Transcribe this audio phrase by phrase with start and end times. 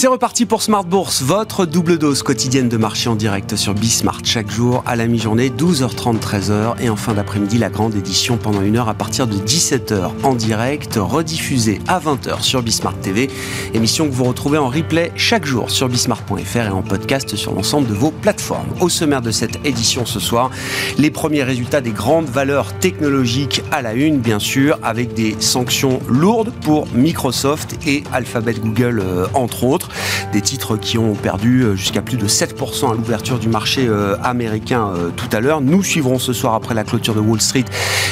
[0.00, 4.22] C'est reparti pour Smart Bourse, votre double dose quotidienne de marché en direct sur Bismart
[4.24, 8.62] chaque jour à la mi-journée, 12h30, 13h et en fin d'après-midi la grande édition pendant
[8.62, 13.28] une heure à partir de 17h en direct, rediffusée à 20h sur Bismart TV,
[13.74, 17.86] émission que vous retrouvez en replay chaque jour sur bismart.fr et en podcast sur l'ensemble
[17.86, 18.68] de vos plateformes.
[18.80, 20.50] Au sommaire de cette édition ce soir,
[20.96, 26.00] les premiers résultats des grandes valeurs technologiques à la une bien sûr, avec des sanctions
[26.08, 29.89] lourdes pour Microsoft et Alphabet Google euh, entre autres
[30.32, 34.16] des titres qui ont perdu euh, jusqu'à plus de 7% à l'ouverture du marché euh,
[34.22, 35.60] américain euh, tout à l'heure.
[35.60, 37.64] Nous suivrons ce soir après la clôture de Wall Street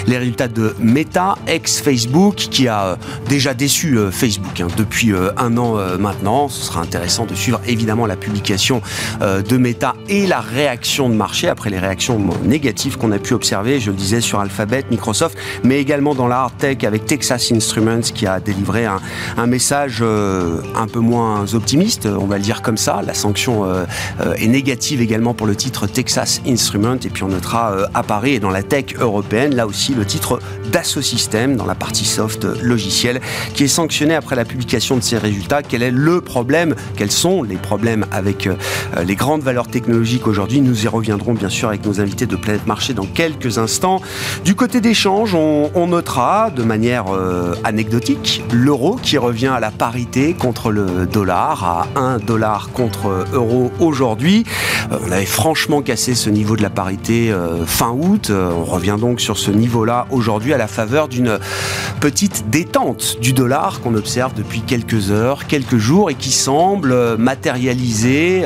[0.07, 2.97] les résultats de Meta, ex-Facebook, qui a
[3.29, 6.49] déjà déçu Facebook hein, depuis un an maintenant.
[6.49, 8.81] Ce sera intéressant de suivre évidemment la publication
[9.21, 13.81] de Meta et la réaction de marché après les réactions négatives qu'on a pu observer,
[13.81, 18.01] je le disais, sur Alphabet, Microsoft, mais également dans la hard tech avec Texas Instruments
[18.01, 19.01] qui a délivré un,
[19.37, 21.68] un message un peu moins optimiste,
[22.07, 23.03] on va le dire comme ça.
[23.07, 23.85] La sanction euh,
[24.21, 26.97] euh, est négative également pour le titre Texas Instrument.
[27.05, 30.05] Et puis on notera euh, à Paris et dans la tech européenne, là aussi le
[30.05, 30.41] titre
[30.73, 33.21] Dassault Systèmes dans la partie soft logiciel
[33.55, 35.63] qui est sanctionné après la publication de ses résultats.
[35.63, 36.75] Quel est le problème?
[36.97, 38.49] Quels sont les problèmes avec
[39.03, 40.61] les grandes valeurs technologiques aujourd'hui?
[40.61, 44.01] Nous y reviendrons bien sûr avec nos invités de Planète Marché dans quelques instants.
[44.45, 47.07] Du côté des changes, on, notera de manière
[47.65, 53.71] anecdotique l'euro qui revient à la parité contre le dollar à 1 dollar contre euro
[53.81, 54.45] aujourd'hui.
[54.93, 58.29] Euh, on avait franchement cassé ce niveau de la parité euh, fin août.
[58.31, 61.39] Euh, on revient donc sur ce niveau-là aujourd'hui à la faveur d'une
[62.01, 68.45] petite détente du dollar qu'on observe depuis quelques heures, quelques jours et qui semble matérialiser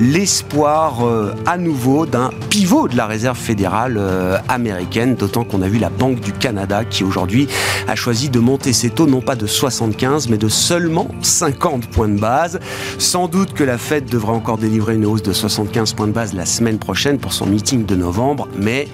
[0.00, 1.02] l'espoir
[1.46, 4.00] à nouveau d'un pivot de la réserve fédérale
[4.48, 7.48] américaine, d'autant qu'on a vu la Banque du Canada qui aujourd'hui
[7.88, 12.08] a choisi de monter ses taux non pas de 75 mais de seulement 50 points
[12.08, 12.53] de base
[12.98, 16.32] sans doute que la Fed devra encore délivrer une hausse de 75 points de base
[16.34, 18.88] la semaine prochaine pour son meeting de novembre, mais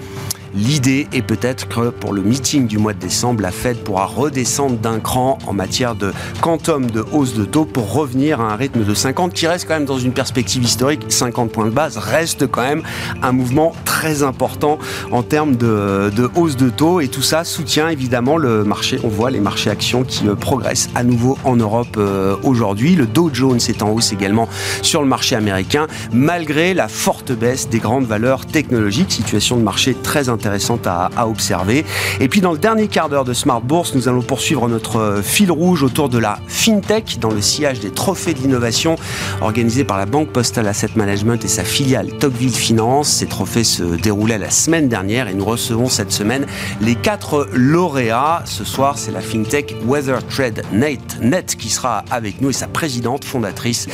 [0.53, 4.77] L'idée est peut-être que pour le meeting du mois de décembre, la Fed pourra redescendre
[4.77, 8.83] d'un cran en matière de quantum de hausse de taux pour revenir à un rythme
[8.83, 11.05] de 50 qui reste quand même dans une perspective historique.
[11.07, 12.83] 50 points de base reste quand même
[13.21, 14.77] un mouvement très important
[15.11, 18.99] en termes de, hausse de taux et tout ça soutient évidemment le marché.
[19.05, 22.95] On voit les marchés actions qui euh, progressent à nouveau en Europe euh, aujourd'hui.
[22.95, 24.49] Le Dow Jones est en hausse également
[24.81, 29.13] sur le marché américain malgré la forte baisse des grandes valeurs technologiques.
[29.13, 31.85] Situation de marché très intéressante intéressante à, observer.
[32.19, 35.21] Et puis dans le dernier quart d'heure de Smart Bourse, nous allons poursuivre notre euh,
[35.21, 38.95] fil rouge autour de la FinTech dans le sillage des trophées de l'innovation
[39.41, 43.09] organisés par la Banque Postale Asset Management et sa filiale Tocqueville Finance.
[43.09, 46.47] Ces trophées se déroulaient la semaine dernière et nous recevons cette semaine
[46.81, 48.41] les quatre lauréats.
[48.45, 52.67] Ce soir, c'est la FinTech Weather Trade Net, Net qui sera avec nous et sa
[52.67, 53.87] présidente fondatrice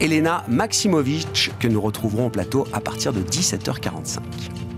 [0.00, 4.69] Elena Maximovic que nous retrouverons au plateau à partir de 17h45.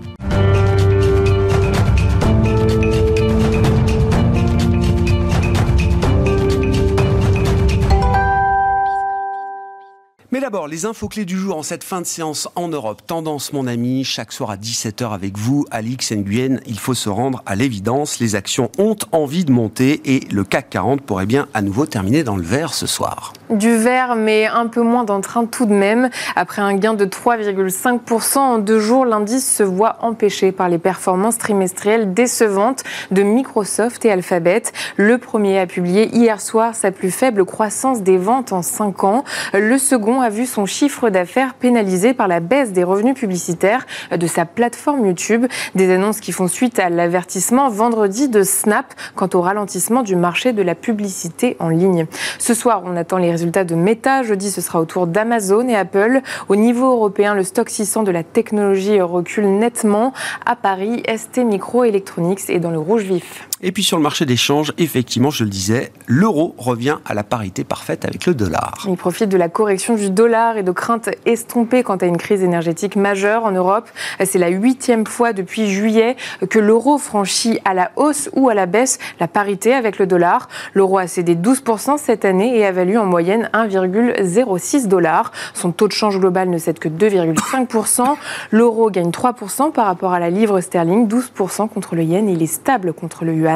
[10.43, 13.03] D'abord, les infos clés du jour en cette fin de séance en Europe.
[13.07, 16.59] Tendance, mon ami, chaque soir à 17h avec vous, Alix Nguyen.
[16.67, 18.19] Il faut se rendre à l'évidence.
[18.19, 22.25] Les actions ont envie de monter et le CAC 40 pourrait bien à nouveau terminer
[22.25, 23.33] dans le vert ce soir.
[23.53, 26.09] Du vert, mais un peu moins d'entrain tout de même.
[26.37, 31.37] Après un gain de 3,5% en deux jours, l'indice se voit empêché par les performances
[31.37, 34.63] trimestrielles décevantes de Microsoft et Alphabet.
[34.97, 39.23] Le premier a publié hier soir sa plus faible croissance des ventes en 5 ans.
[39.53, 43.87] Le second a vu son chiffre d'affaires pénalisé par la baisse des revenus publicitaires
[44.17, 45.45] de sa plateforme YouTube.
[45.75, 50.55] Des annonces qui font suite à l'avertissement vendredi de Snap quant au ralentissement du marché
[50.55, 52.07] de la publicité en ligne.
[52.39, 54.23] Ce soir, on attend les résultats de Meta.
[54.23, 56.21] Jeudi, ce sera au tour d'Amazon et Apple.
[56.49, 60.13] Au niveau européen, le stock 600 de la technologie recule nettement.
[60.47, 63.49] À Paris, ST Microelectronics est dans le rouge vif.
[63.65, 67.23] Et puis sur le marché des changes, effectivement, je le disais, l'euro revient à la
[67.23, 68.75] parité parfaite avec le dollar.
[68.89, 72.43] Il profite de la correction du dollar et de craintes estompées quant à une crise
[72.43, 73.89] énergétique majeure en Europe.
[74.25, 76.17] C'est la huitième fois depuis juillet
[76.51, 80.49] que l'euro franchit à la hausse ou à la baisse la parité avec le dollar.
[80.75, 85.31] L'euro a cédé 12% cette année et a valu en moyenne 1,06 dollars.
[85.55, 88.17] Son taux de change global ne cède que 2,5%.
[88.51, 92.43] L'euro gagne 3% par rapport à la livre sterling, 12% contre le yen et il
[92.43, 93.52] est stable contre le yuan.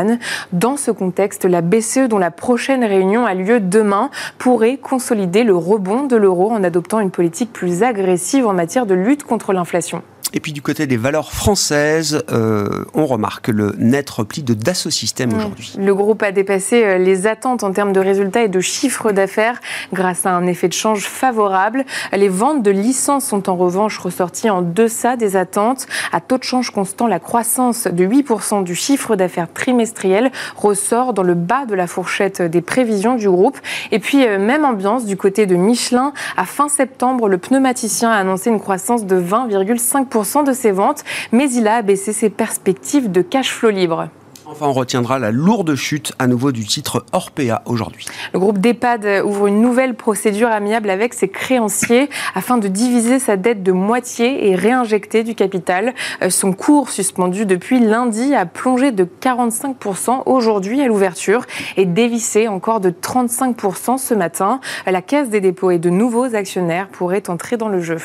[0.52, 5.56] Dans ce contexte, la BCE, dont la prochaine réunion a lieu demain, pourrait consolider le
[5.56, 10.02] rebond de l'euro en adoptant une politique plus agressive en matière de lutte contre l'inflation.
[10.32, 14.90] Et puis du côté des valeurs françaises, euh, on remarque le net repli de Dassault
[14.90, 15.74] Systèmes aujourd'hui.
[15.78, 19.60] Le groupe a dépassé euh, les attentes en termes de résultats et de chiffre d'affaires
[19.92, 21.84] grâce à un effet de change favorable.
[22.12, 25.86] Les ventes de licences sont en revanche ressorties en deçà des attentes.
[26.12, 31.22] À taux de change constant, la croissance de 8% du chiffre d'affaires trimestriel ressort dans
[31.22, 33.58] le bas de la fourchette des prévisions du groupe.
[33.92, 36.12] Et puis, euh, même ambiance du côté de Michelin.
[36.36, 41.50] À fin septembre, le pneumaticien a annoncé une croissance de 20,5% de ses ventes, mais
[41.52, 44.08] il a abaissé ses perspectives de cash flow libre.
[44.48, 48.06] Enfin, on retiendra la lourde chute à nouveau du titre Orpea aujourd'hui.
[48.32, 53.36] Le groupe d'EHPAD ouvre une nouvelle procédure amiable avec ses créanciers afin de diviser sa
[53.36, 55.94] dette de moitié et réinjecter du capital.
[56.22, 61.44] Euh, son cours suspendu depuis lundi a plongé de 45% aujourd'hui à l'ouverture
[61.76, 64.60] et dévissé encore de 35% ce matin.
[64.86, 67.98] La Caisse des dépôts et de nouveaux actionnaires pourraient entrer dans le jeu.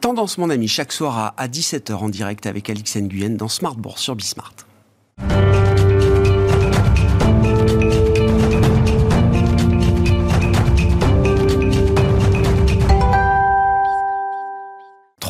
[0.00, 4.00] Tendance, mon ami, chaque soir à 17h en direct avec Alix Nguyen dans Smart Bourse
[4.00, 4.54] sur Bismart.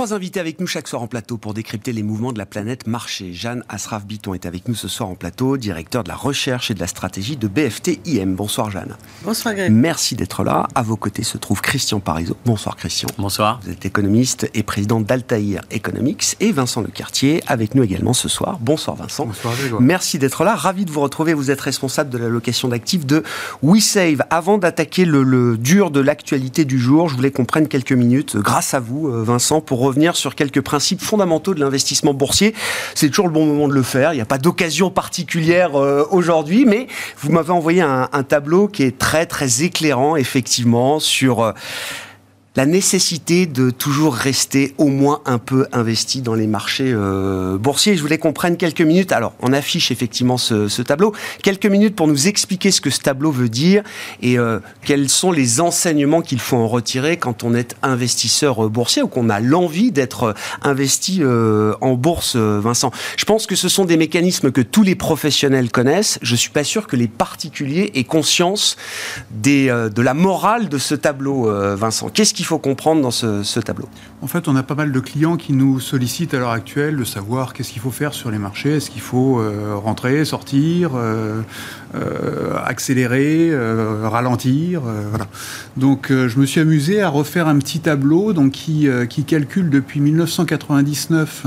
[0.00, 2.86] Trois invités avec nous chaque soir en plateau pour décrypter les mouvements de la planète
[2.86, 3.34] marché.
[3.34, 6.74] Jeanne Asraf Biton est avec nous ce soir en plateau, directeur de la recherche et
[6.74, 8.34] de la stratégie de BFT IM.
[8.34, 8.96] Bonsoir Jeanne.
[9.24, 9.70] Bonsoir Greg.
[9.70, 10.66] Merci d'être là.
[10.74, 12.34] À vos côtés se trouve Christian Parizeau.
[12.46, 13.08] Bonsoir Christian.
[13.18, 13.60] Bonsoir.
[13.62, 18.58] Vous êtes économiste et président d'Altaïr Economics et Vincent Lecartier avec nous également ce soir.
[18.58, 19.26] Bonsoir Vincent.
[19.26, 20.56] Bonsoir Merci d'être là.
[20.56, 21.34] Ravi de vous retrouver.
[21.34, 23.22] Vous êtes responsable de la location d'actifs de
[23.62, 24.22] WeSave.
[24.30, 28.38] Avant d'attaquer le, le dur de l'actualité du jour, je voulais qu'on prenne quelques minutes,
[28.38, 32.54] grâce à vous euh, Vincent, pour revenir sur quelques principes fondamentaux de l'investissement boursier.
[32.94, 34.12] C'est toujours le bon moment de le faire.
[34.12, 36.86] Il n'y a pas d'occasion particulière euh, aujourd'hui, mais
[37.18, 41.52] vous m'avez envoyé un, un, tableau qui est très très éclairant effectivement sur euh,
[42.56, 47.96] la nécessité de toujours rester au moins un peu investi dans les marchés euh, boursiers.
[47.96, 49.12] Je voulais qu'on prenne quelques minutes.
[49.12, 51.14] Alors, on affiche effectivement ce, tableau.
[51.42, 53.84] Quelques minutes pour nous expliquer ce que ce tableau veut dire
[54.20, 58.68] et euh, quels sont les enseignements qu'il faut en retirer quand on est investisseur euh,
[58.68, 61.22] boursier ou qu'on a l'envie d'être investi
[61.80, 62.90] en bourse, Vincent.
[63.16, 66.18] Je pense que ce sont des mécanismes que tous les professionnels connaissent.
[66.22, 68.76] Je suis pas sûr que les particuliers aient conscience
[69.30, 72.08] de la morale de ce tableau, Vincent.
[72.08, 73.86] Qu'est-ce qu'il faut comprendre dans ce, tableau
[74.22, 77.04] En fait, on a pas mal de clients qui nous sollicitent à l'heure actuelle de
[77.04, 78.76] savoir qu'est-ce qu'il faut faire sur les marchés.
[78.76, 81.42] Est-ce qu'il faut euh, rentrer, sortir, euh,
[81.94, 83.50] euh, accélérer,
[84.04, 85.26] ralentir voilà.
[85.76, 90.00] Donc, je me suis amusé à refaire un petit tableau donc, qui, qui calcule depuis
[90.00, 91.44] 1999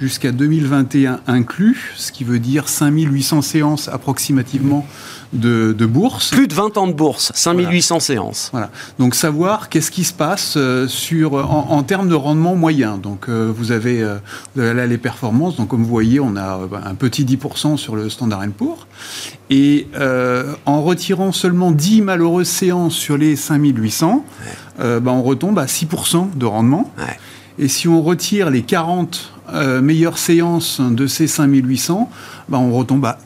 [0.00, 4.86] jusqu'à 2021 inclus, ce qui veut dire 5800 séances approximativement
[5.32, 6.30] de, bourse.
[6.30, 8.48] Plus de 20 ans de bourse, 5800 séances.
[8.52, 8.70] Voilà.
[8.98, 12.98] Donc savoir qu'est-ce qui se passe euh, sur, en, termes de rendement moyen.
[12.98, 14.18] Donc euh, vous, avez, euh,
[14.56, 15.56] là les performances.
[15.56, 18.86] Donc comme vous voyez, on a un petit 10% sur le Standard Poor's.
[19.50, 19.86] Et
[20.66, 24.24] en retirant seulement 10 malheureuses séances sur les 5800,
[24.78, 26.92] bah, on retombe à 6% de rendement.
[27.58, 29.32] Et si on retire les 40
[29.82, 32.10] meilleures séances de ces 5800,
[32.48, 33.18] bah, on retombe à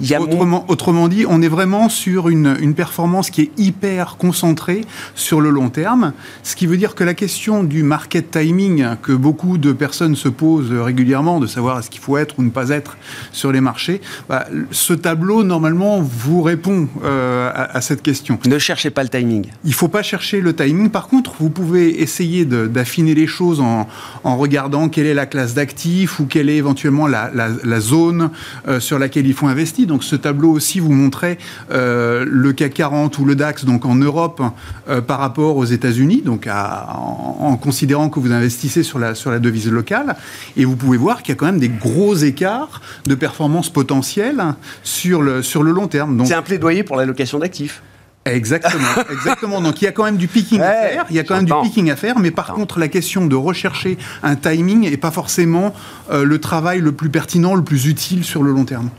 [0.00, 4.82] 0 autrement, autrement, dit, on est vraiment sur une, une, performance qui est hyper concentrée
[5.14, 6.12] sur le long terme,
[6.42, 10.28] ce qui veut dire que la question du market timing que beaucoup de personnes se
[10.28, 12.96] posent régulièrement, de savoir est-ce qu'il faut être ou ne pas être
[13.32, 18.38] sur les marchés, bah, ce tableau normalement vous répond euh, à, à, cette question.
[18.46, 19.46] Ne cherchez pas le timing.
[19.64, 20.90] Il ne faut pas chercher le timing.
[20.90, 23.88] Par contre, vous pouvez essayer d'affiner les choses en,
[24.24, 28.30] en, regardant quelle est la classe d'actifs ou quelle est éventuellement la, la, la zone
[28.68, 29.83] euh, sur laquelle il faut investir.
[29.86, 31.38] Donc ce tableau aussi vous montrait
[31.70, 34.42] euh, le CAC 40 ou le DAX donc en Europe
[34.88, 39.38] euh, par rapport aux États-Unis, donc en, considérant que vous investissez sur la, sur la
[39.38, 40.16] devise locale.
[40.56, 44.42] Et vous pouvez voir qu'il y a quand même des gros écarts de performance potentielle
[44.82, 46.24] sur le, sur le long terme.
[46.26, 47.82] C'est un plaidoyer pour l'allocation d'actifs.
[48.24, 49.60] Exactement, exactement.
[49.60, 51.06] Donc il y a quand même du picking à faire.
[51.10, 53.36] Il y a quand même du picking à faire, mais par contre la question de
[53.36, 55.74] rechercher un timing n'est pas forcément
[56.10, 58.90] euh, le travail le plus pertinent, le plus utile sur le long terme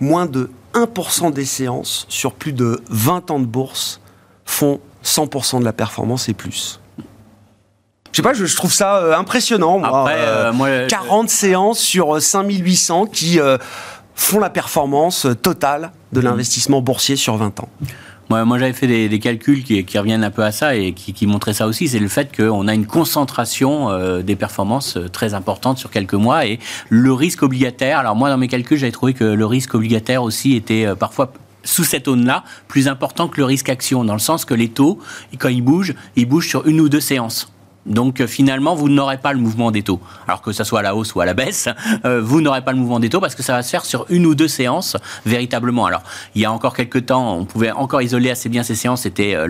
[0.00, 4.00] moins de 1% des séances sur plus de 20 ans de bourse
[4.44, 6.80] font 100% de la performance et plus.
[8.12, 9.82] Je sais pas, je, trouve ça euh, impressionnant.
[9.82, 10.16] Après,
[10.88, 13.38] 40 euh, séances sur 5800 euh, qui
[14.14, 17.68] font la performance totale de l'investissement boursier sur 20 ans.
[18.30, 21.66] Moi, j'avais fait des, calculs qui, reviennent un peu à ça et qui, montraient ça
[21.66, 21.88] aussi.
[21.88, 26.14] C'est le fait qu'on a une concentration euh, des performances euh, très importante sur quelques
[26.14, 26.58] mois et
[26.90, 27.98] le risque obligataire.
[27.98, 31.32] Alors moi, dans mes calculs, j'avais trouvé que le risque obligataire aussi était euh, parfois
[31.64, 34.98] sous cette aune-là, plus important que le risque action, dans le sens que les taux,
[35.38, 37.50] quand ils bougent, ils bougent sur une ou deux séances.
[37.88, 40.00] Donc euh, finalement, vous n'aurez pas le mouvement des taux.
[40.26, 41.68] Alors que ça soit à la hausse ou à la baisse,
[42.04, 44.06] euh, vous n'aurez pas le mouvement des taux parce que ça va se faire sur
[44.08, 45.86] une ou deux séances véritablement.
[45.86, 46.02] Alors,
[46.34, 49.02] il y a encore quelques temps, on pouvait encore isoler assez bien ces séances.
[49.02, 49.46] C'était euh,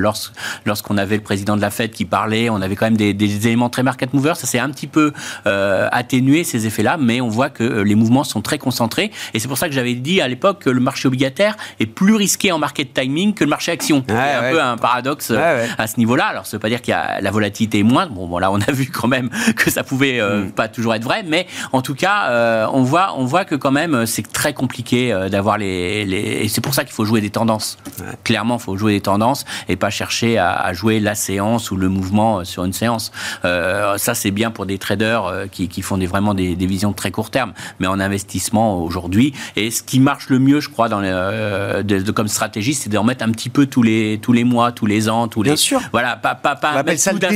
[0.65, 3.69] lorsqu'on avait le président de la Fed qui parlait, on avait quand même des, éléments
[3.69, 4.37] très market movers.
[4.37, 5.13] Ça s'est un petit peu
[5.45, 9.11] atténué ces effets-là, mais on voit que les mouvements sont très concentrés.
[9.35, 12.15] Et c'est pour ça que j'avais dit à l'époque que le marché obligataire est plus
[12.15, 14.05] risqué en market timing que le marché action.
[14.07, 16.27] c'est un peu un paradoxe à ce niveau-là.
[16.27, 18.13] Alors, ça ne veut pas dire qu'il y a la volatilité est moindre.
[18.13, 20.53] Bon, bon, là, on a vu quand même que ça pouvait euh, mm.
[20.53, 23.71] pas toujours être vrai, mais en tout cas, euh, on voit, on voit que quand
[23.71, 27.21] même, euh, c'est très compliqué d'avoir les, les, et c'est pour ça qu'il faut jouer
[27.21, 27.79] des tendances.
[28.25, 31.89] Clairement, il faut jouer des tendances et pas chercher à, jouer la séance ou le
[31.89, 33.11] mouvement sur une séance.
[33.43, 36.97] ça, c'est bien pour des traders qui, qui font des, vraiment des, des, visions de
[36.97, 39.33] très court terme, mais en investissement aujourd'hui.
[39.57, 42.99] Et ce qui marche le mieux, je crois, dans les, de, comme stratégie, c'est de
[42.99, 45.51] remettre un petit peu tous les tous les mois, tous les ans, tous les.
[45.51, 45.81] Bien sûr.
[45.93, 46.83] Voilà, pas pas pas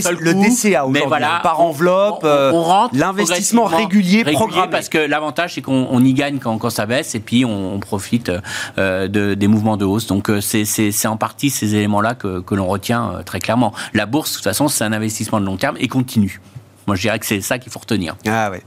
[0.02, 0.24] seul coup.
[0.24, 4.70] Le DCA mais voilà, par enveloppe, on, euh, rentre l'investissement régulier, programmé.
[4.70, 8.30] Parce que l'avantage, c'est qu'on y gagne quand, quand, ça baisse et puis on, profite
[8.78, 10.06] euh, de, des mouvements de hausse.
[10.06, 13.72] Donc euh, c'est en partie ces éléments-là que, que l'on retient très clairement.
[13.94, 16.40] La bourse, de toute façon, c'est un investissement de long terme et continue.
[16.86, 18.16] Moi, je dirais que c'est ça qu'il faut retenir.
[18.26, 18.62] Ah ouais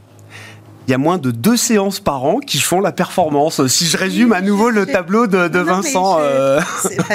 [0.88, 3.65] il y a moins de deux séances par an qui font la performance.
[3.68, 6.18] Si je résume à nouveau le tableau de, Vincent.
[6.20, 6.60] Euh...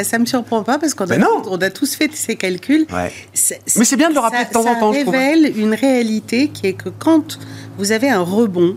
[0.02, 2.86] ça me surprend pas parce qu'on a, on a tous fait ces calculs.
[2.92, 4.92] mais c'est bien de le rappeler de temps en temps.
[4.92, 7.38] Ça révèle une réalité qui est que quand
[7.78, 8.76] vous avez un rebond,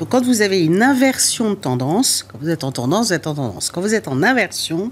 [0.00, 3.26] donc quand vous avez une inversion de tendance, quand vous êtes en tendance, vous êtes
[3.26, 3.70] en tendance.
[3.70, 4.90] Quand vous êtes en inversion,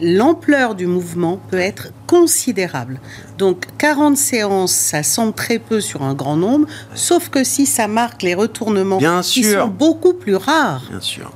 [0.00, 3.00] l'ampleur du mouvement peut être considérable.
[3.38, 7.88] Donc 40 séances, ça semble très peu sur un grand nombre, sauf que si ça
[7.88, 10.82] marque les retournements qui sont beaucoup plus rares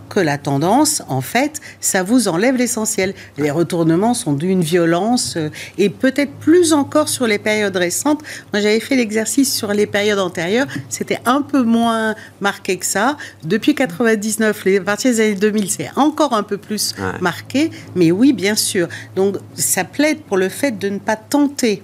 [0.08, 3.14] que la tendance, en fait, ça vous enlève l'essentiel.
[3.36, 8.22] Les retournements sont d'une violence euh, et peut-être plus encore sur les périodes récentes.
[8.52, 13.16] Moi, j'avais fait l'exercice sur les périodes antérieures, c'était un peu moins marqué que ça.
[13.44, 18.32] Depuis 99, les parties des années 2000, c'est encore un peu plus marqué, mais oui,
[18.32, 18.88] bien sûr.
[19.16, 21.82] Donc, ça plaide pour le fait de ne pas tenter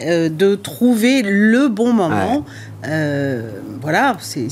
[0.00, 2.44] euh, de trouver le bon moment.
[2.86, 3.50] Euh,
[3.80, 4.48] voilà, c'est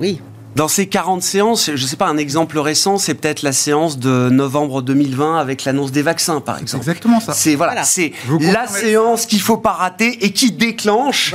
[0.00, 0.20] oui.
[0.56, 3.96] Dans ces 40 séances, je ne sais pas, un exemple récent, c'est peut-être la séance
[3.96, 6.82] de novembre 2020 avec l'annonce des vaccins, par exemple.
[6.84, 7.32] C'est exactement ça.
[7.32, 11.32] C'est voilà, c'est la séance qu'il faut pas rater et qui déclenche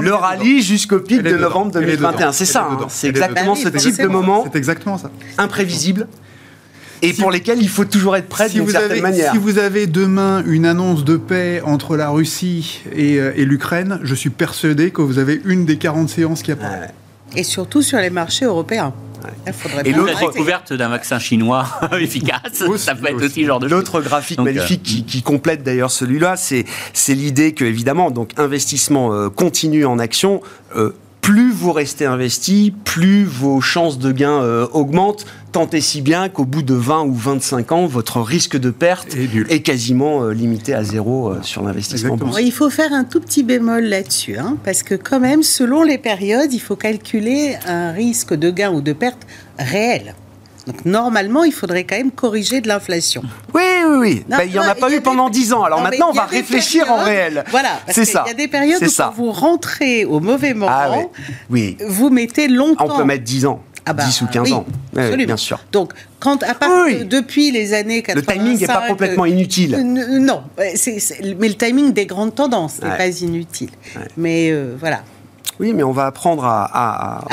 [0.00, 2.32] le rallye jusqu'au pic de novembre 2021.
[2.32, 2.86] C'est ça, hein.
[2.88, 4.44] c'est exactement ce type de moment.
[4.44, 5.10] C'est exactement ça.
[5.38, 6.08] Imprévisible
[7.04, 9.32] et pour lesquels il faut toujours être prêt d'une certaine manière.
[9.32, 14.14] Si vous avez demain une annonce de paix entre la Russie et, euh, l'Ukraine, je
[14.14, 16.92] suis persuadé que vous avez une des 40 séances qui apparaît.
[17.36, 18.94] Et surtout sur les marchés européens.
[19.84, 21.66] et l'autre découverte d'un vaccin chinois
[22.00, 25.90] efficace, ça peut être aussi le genre de L'autre graphique magnifique euh, qui, complète d'ailleurs
[25.90, 26.64] celui-là, c'est
[27.08, 30.40] l'idée que évidemment donc investissement euh, continu en action
[31.24, 36.28] plus vous restez investi, plus vos chances de gain euh, augmentent, tant et si bien
[36.28, 39.16] qu'au bout de 20 ou 25 ans, votre risque de perte
[39.48, 42.18] est quasiment euh, limité à zéro euh, sur l'investissement.
[42.38, 45.96] Il faut faire un tout petit bémol là-dessus, hein, parce que quand même, selon les
[45.96, 49.26] périodes, il faut calculer un risque de gain ou de perte
[49.58, 50.14] réel.
[50.66, 53.22] Donc normalement, il faudrait quand même corriger de l'inflation.
[53.52, 54.24] Oui, oui, oui.
[54.28, 55.62] Ben, il n'y en a pas eu pendant 10 ans.
[55.62, 57.44] Alors maintenant, on va réfléchir en réel.
[57.50, 58.24] Voilà, c'est ça.
[58.26, 60.90] Il y a des périodes où quand vous rentrez au mauvais moment, ah
[61.50, 61.76] oui.
[61.86, 62.86] vous mettez longtemps.
[62.88, 63.62] On peut mettre 10 ans.
[63.84, 64.66] 10 ah bah, ou 15 ans.
[64.96, 65.60] Oui, bien sûr.
[65.70, 68.20] Donc, quand, à part depuis les années 80.
[68.20, 69.76] Le timing n'est pas complètement inutile.
[69.76, 73.70] non, mais le timing des grandes tendances n'est pas inutile.
[74.16, 75.02] Mais euh, voilà.
[75.60, 77.24] Oui, mais on va apprendre à,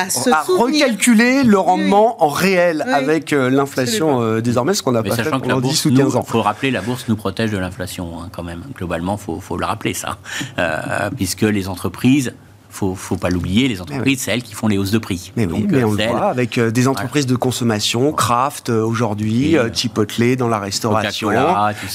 [0.47, 5.29] recalculer le rendement en réel avec euh, l'inflation euh, désormais, ce qu'on n'a pas fait
[5.29, 6.23] pendant 10 ou 15 ans.
[6.25, 8.63] Il faut rappeler, la bourse nous protège de l'inflation hein, quand même.
[8.75, 10.17] Globalement, il faut, le rappeler ça.
[10.57, 12.33] Euh, puisque les entreprises
[12.71, 15.31] faut, faut pas l'oublier, les entreprises, c'est elles qui font les hausses de prix.
[15.35, 20.47] Mais oui, mais on le voit avec des entreprises de consommation, Kraft aujourd'hui, Chipotle dans
[20.47, 21.29] la restauration,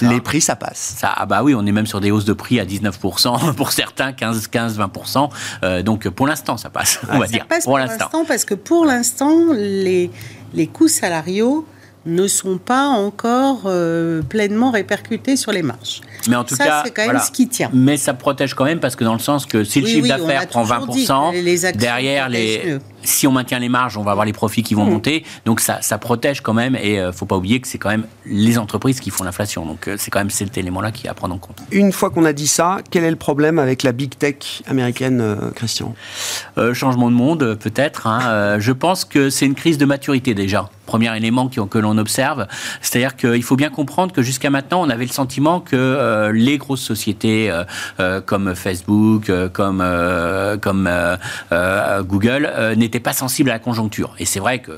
[0.02, 0.97] les prix ça passe.
[0.99, 3.73] Ça, ah bah oui, on est même sur des hausses de prix à 19%, pour
[3.73, 5.83] certains 15, 15 20%.
[5.83, 7.47] donc pour l'instant ça passe, on va dire.
[7.47, 10.11] Passe pour, l'instant parce que pour l'instant les,
[10.54, 11.66] les coûts salariaux
[12.06, 16.00] ne sont pas encore euh, pleinement répercutés sur les marges.
[16.28, 17.70] Mais en tout ça, c'est quand même ce qui tient.
[17.72, 20.46] Mais ça protège quand même parce que dans le sens que si le chiffre d'affaires
[20.46, 24.75] prend 20%, derrière les si on maintient les marges, on va avoir les profits qui
[24.75, 24.91] vont Mmh.
[24.91, 25.25] monter.
[25.45, 26.76] Donc ça, ça protège quand même.
[26.76, 29.65] Et euh, faut pas oublier que c'est quand même les entreprises qui font l'inflation.
[29.67, 31.59] Donc euh, c'est quand même cet élément-là qui est à prendre en compte.
[31.73, 35.21] Une fois qu'on a dit ça, quel est le problème avec la big tech américaine,
[35.21, 35.95] euh, Christian?
[36.59, 38.07] Euh, changement de monde, peut-être.
[38.07, 38.59] hein.
[38.59, 40.69] Je pense que c'est une crise de maturité déjà.
[40.87, 42.47] Premier élément que l'on observe,
[42.81, 46.59] c'est-à-dire qu'il faut bien comprendre que jusqu'à maintenant, on avait le sentiment que euh, les
[46.59, 47.50] grosses sociétés
[47.99, 49.83] euh, comme Facebook, euh, comme
[50.61, 50.88] comme
[52.07, 52.53] Google
[52.87, 54.14] euh, n'étaient pas sensibles à la conjoncture.
[54.19, 54.73] Et c'est vrai que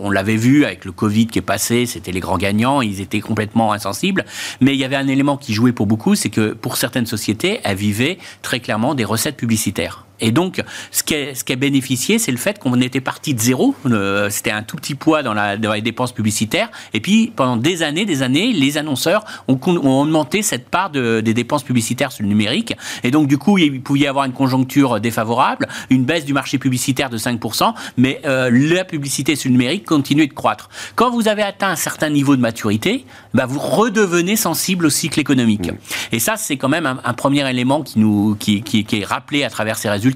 [0.00, 3.20] on l'avait vu avec le Covid qui est passé, c'était les grands gagnants, ils étaient
[3.20, 4.24] complètement insensibles.
[4.60, 7.60] Mais il y avait un élément qui jouait pour beaucoup, c'est que pour certaines sociétés,
[7.64, 10.07] elles vivaient très clairement des recettes publicitaires.
[10.20, 13.34] Et donc, ce qui a, ce qui a bénéficié, c'est le fait qu'on était parti
[13.34, 13.74] de zéro.
[13.86, 16.70] Euh, C'était un tout petit poids dans, la, dans les dépenses publicitaires.
[16.92, 21.34] Et puis, pendant des années, des années, les annonceurs ont, augmenté cette part de- des
[21.34, 22.74] dépenses publicitaires sur le numérique.
[23.04, 26.58] Et donc, du coup, il pouvait y avoir une conjoncture défavorable, une baisse du marché
[26.58, 30.68] publicitaire de 5%, mais euh, la publicité sur le numérique continuait de croître.
[30.96, 35.20] Quand vous avez atteint un certain niveau de maturité, bah, vous redevenez sensible au cycle
[35.20, 35.70] économique.
[36.12, 39.04] Et ça, c'est quand même un, un premier élément qui, nous, qui, qui, qui est
[39.04, 40.07] rappelé à travers ces résultats.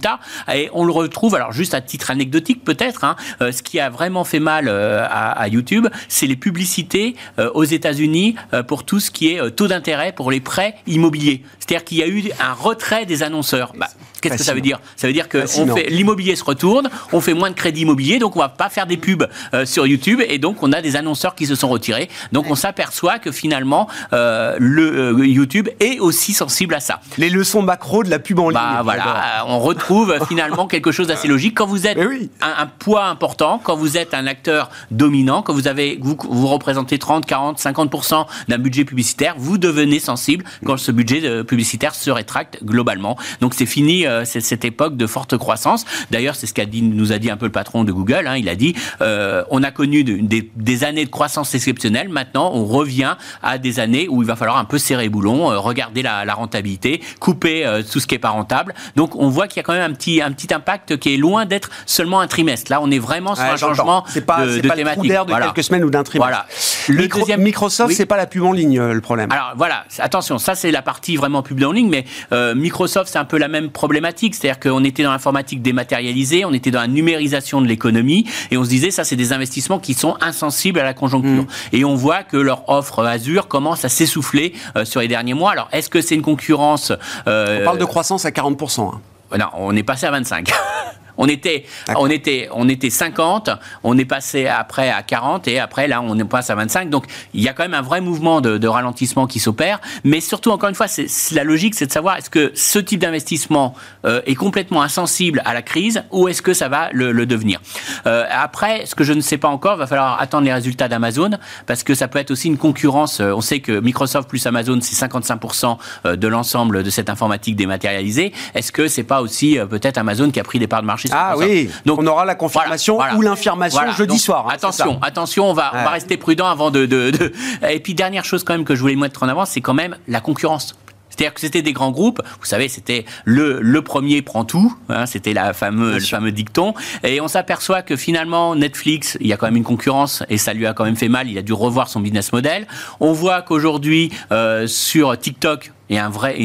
[0.53, 3.91] Et on le retrouve, alors juste à titre anecdotique peut-être, hein, euh, ce qui a
[3.91, 9.11] vraiment fait mal euh, à, YouTube, c'est les publicités euh, aux États-Unis pour tout ce
[9.11, 11.43] qui est taux d'intérêt pour les prêts immobiliers.
[11.59, 13.73] C'est-à-dire qu'il y a eu un retrait des annonceurs.
[13.77, 13.89] Bah,
[14.23, 14.81] Qu'est-ce que ça veut dire?
[14.97, 15.73] Ça veut dire que Fascinant.
[15.73, 18.69] on fait l'immobilier se retourne, on fait moins de crédit immobilier, donc on va pas
[18.69, 21.69] faire des pubs euh, sur YouTube, et donc on a des annonceurs qui se sont
[21.69, 22.09] retirés.
[22.31, 27.01] Donc on s'aperçoit que finalement euh, le euh, YouTube est aussi sensible à ça.
[27.19, 28.61] Les leçons macro de la pub en ligne.
[28.61, 31.57] Bah voilà, on retrouve finalement quelque chose d'assez logique.
[31.57, 32.31] Quand vous êtes oui.
[32.41, 36.47] un, un poids important, quand vous êtes un acteur dominant, quand vous avez vous, vous
[36.47, 42.11] représentez 30, 40, 50% d'un budget publicitaire, vous devenez sensible quand ce budget publicitaire se
[42.11, 43.17] rétracte globalement.
[43.41, 45.85] Donc c'est fini euh, cette époque de forte croissance.
[46.11, 48.27] D'ailleurs, c'est ce qu'a dit nous a dit un peu le patron de Google.
[48.27, 48.37] hein.
[48.37, 52.09] il a dit euh, on a connu de- des, des années de croissance exceptionnelle.
[52.09, 55.51] Maintenant, on revient à des années où il va falloir un peu serrer les boulons,
[55.51, 58.75] euh, regarder la, la rentabilité, couper euh, tout ce qui est pas rentable.
[58.97, 61.17] Donc on voit qu'il y a quand même un petit un petit impact qui est
[61.17, 62.71] loin d'être seulement un trimestre.
[62.71, 65.09] Là, on est vraiment sur un changement C'est pas, de, de pas le thématique.
[65.09, 65.47] d'air de Voilà.
[65.47, 66.29] quelques semaines ou d'un trimestre.
[66.29, 66.47] Voilà.
[66.89, 67.95] Le Le Micro- deuxième- Microsoft, Oui.
[67.95, 69.31] c'est pas la pub en ligne euh, le problème.
[69.33, 73.19] Alors voilà, attention, ça c'est la partie vraiment pub en ligne, mais euh, Microsoft c'est
[73.19, 74.02] un peu la même problématique,
[74.35, 78.65] c'est-à-dire qu'on était dans l'informatique dématérialisée, on était dans la numérisation de l'économie, et on
[78.65, 81.45] se disait ça c'est des investissements qui sont insensibles à la conjoncture.
[81.73, 85.53] Et on voit que leur offre Azure commence à s'essouffler euh, sur les derniers mois.
[85.53, 86.93] Alors est-ce que c'est une concurrence
[87.27, 88.81] euh, On parle de croissance à 40%.
[88.81, 89.01] hein.
[89.39, 90.51] non, on est passé à 25.
[91.23, 92.03] On était, D'accord.
[92.03, 93.51] on, était, on était 50,
[93.85, 96.91] on est passé après à 40 et après là on passe à 25.
[96.91, 99.81] Donc il y a quand même un vrai mouvement de, de ralentissement qui s'opère.
[100.03, 102.99] Mais surtout, encore une fois, c'est, la logique c'est de savoir est-ce que ce type
[102.99, 107.25] d'investissement euh, est complètement insensible à la crise ou est-ce que ça va le, le
[107.25, 107.61] devenir?
[108.09, 111.31] Euh, après, ce que je ne sais pas encore, va falloir attendre les résultats d'Amazon
[111.67, 113.21] parce que ça peut être aussi une concurrence.
[113.21, 117.55] Euh, On sait que Microsoft plus Amazon c'est 55% euh, de l'ensemble de cette informatique
[117.55, 118.33] dématérialisée.
[118.57, 121.35] Est-ce que c'est pas aussi peut-être Amazon qui a pris des parts de marché Ah
[121.37, 123.31] oui, Donc on aura la confirmation voilà, ou voilà.
[123.31, 124.47] l'information Voilà, jeudi donc, soir.
[124.49, 125.85] hein, attention, attention, on va, on Ouais.
[125.85, 127.33] va rester prudent avant de, de- de-
[127.69, 129.97] Et puis dernière chose quand même que je voulais mettre en avant, c'est quand même
[130.09, 130.75] la concurrence.
[131.11, 135.05] C'est-à-dire que c'était des grands groupes, vous savez, c'était le, le premier prend tout, hein,
[135.05, 136.73] c'était la fameux, le fameux dicton,
[137.05, 140.55] et on s'aperçoit que finalement Netflix, il y a quand même une concurrence, et ça
[140.55, 142.67] lui a quand même fait mal, il a dû revoir son business model.
[142.99, 146.37] On voit qu'aujourd'hui, euh, sur TikTok, a un vrai,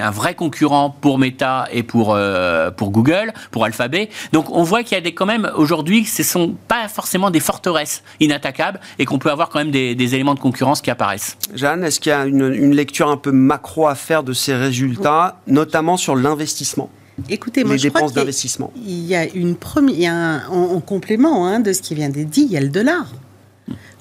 [0.00, 4.08] un vrai concurrent pour Meta et pour, euh, pour Google, pour Alphabet.
[4.32, 7.30] Donc on voit qu'il y a des, quand même aujourd'hui, ce ne sont pas forcément
[7.30, 10.90] des forteresses inattaquables et qu'on peut avoir quand même des, des éléments de concurrence qui
[10.90, 11.36] apparaissent.
[11.54, 14.54] Jeanne, est-ce qu'il y a une, une lecture un peu macro à faire de ces
[14.54, 16.88] résultats, notamment sur l'investissement,
[17.28, 21.60] Écoutez, moi, les je dépenses d'investissement Il y a une première, un- en complément hein,
[21.60, 23.06] de ce qui vient d'être dit, il y a le dollar.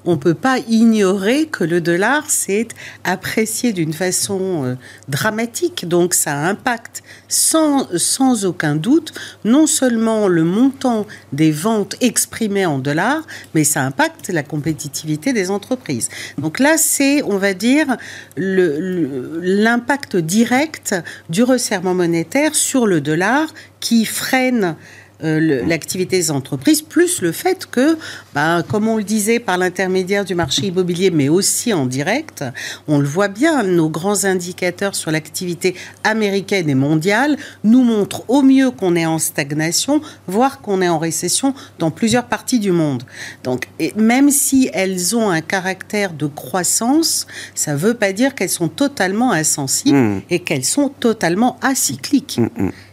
[0.05, 2.67] On ne peut pas ignorer que le dollar s'est
[3.03, 4.75] apprécié d'une façon euh,
[5.07, 5.87] dramatique.
[5.87, 9.13] Donc ça impacte sans, sans aucun doute
[9.45, 15.49] non seulement le montant des ventes exprimées en dollars, mais ça impacte la compétitivité des
[15.49, 16.09] entreprises.
[16.37, 17.97] Donc là, c'est, on va dire,
[18.37, 20.95] l'impact direct
[21.29, 24.75] du resserrement monétaire sur le dollar qui freine
[25.23, 27.97] euh, l'activité des entreprises, plus le fait que,
[28.33, 32.43] ben, comme on le disait par l'intermédiaire du marché immobilier, mais aussi en direct,
[32.87, 38.41] on le voit bien, nos grands indicateurs sur l'activité américaine et mondiale nous montrent au
[38.41, 43.03] mieux qu'on est en stagnation, voire qu'on est en récession dans plusieurs parties du monde.
[43.43, 48.35] Donc, et même si elles ont un caractère de croissance, ça ne veut pas dire
[48.35, 50.21] qu'elles sont totalement insensibles Mmh.
[50.29, 52.39] et qu'elles sont totalement acycliques.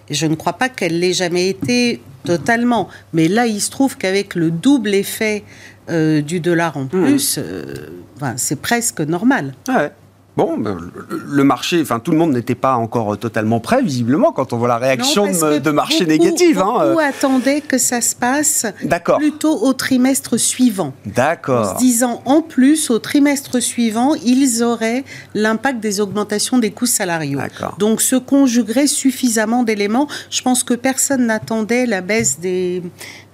[0.08, 2.88] Et Je ne crois pas qu'elle l'ait jamais été Totalement.
[3.12, 5.44] Mais là, il se trouve qu'avec le double effet
[5.88, 7.74] euh, du dollar en plus, euh,
[8.36, 9.54] c'est presque normal.
[9.68, 9.90] Ouais.
[10.40, 10.78] Bon, ben,
[11.26, 14.68] le- marché, enfin tout le monde n'était pas encore totalement prêt, visiblement, quand on voit
[14.68, 16.58] la réaction Non, de, marché beaucoup- négative.
[16.60, 17.08] hein, Beaucoup euh.
[17.08, 19.18] attendaient que ça se passe D'accord.
[19.18, 20.92] plutôt au trimestre suivant.
[21.06, 21.74] En se D'accord.
[21.78, 27.38] disant en plus, au trimestre suivant, ils auraient l'impact des augmentations des coûts salariaux.
[27.38, 27.74] D'accord.
[27.78, 30.08] Donc se conjuguerait suffisamment d'éléments.
[30.30, 32.82] Je pense que personne n'attendait la baisse des,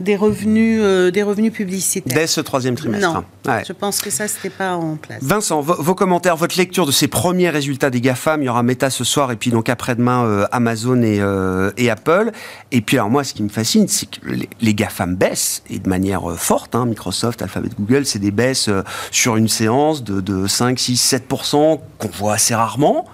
[0.01, 2.17] des, revenus, euh, des revenus publicitaires.
[2.17, 3.13] Dès ce troisième trimestre.
[3.13, 3.63] Non, Ouais.
[3.67, 5.23] je pense que ça, c'était pas en place.
[5.23, 8.63] Vincent, vo- vos commentaires, votre lecture de ces premiers résultats des GAFAM, il y aura
[8.63, 12.33] Meta ce soir et puis donc après-demain euh, Amazon et, euh, et Apple.
[12.73, 14.21] Et puis alors moi ce qui me fascine, c'est que
[14.61, 16.75] les, GAFAM baissent et de manière euh, forte.
[16.75, 16.87] hein.
[16.87, 18.71] Microsoft, Alphabet, Google, c'est des baisses
[19.11, 23.05] sur une séance de, de 5, 6, 7% qu'on voit assez rarement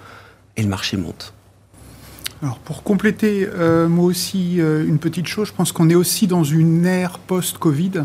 [0.55, 1.33] et le marché monte.
[2.41, 3.47] Alors pour compléter,
[3.87, 8.03] moi aussi, une petite chose, je pense qu'on est aussi dans une ère post-Covid.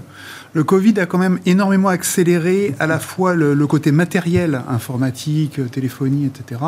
[0.54, 6.26] Le Covid a quand même énormément accéléré à la fois le, côté matériel, informatique, téléphonie,
[6.26, 6.60] etc.,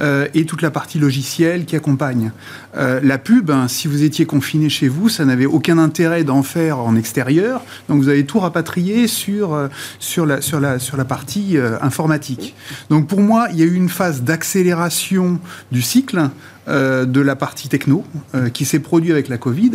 [0.00, 2.30] euh, et toute la partie logicielle qui accompagne.
[2.76, 6.44] Euh, la pub, hein, si vous étiez confiné chez vous, ça n'avait aucun intérêt d'en
[6.44, 10.96] faire en extérieur, donc vous avez tout rapatrié sur, euh, sur, la, sur, la, sur
[10.96, 12.54] la partie informatique.
[12.88, 15.40] Donc pour moi, il y a eu une phase d'accélération
[15.72, 16.30] du cycle
[16.68, 18.04] euh, de la partie techno
[18.34, 19.72] euh, qui s'est produit avec la Covid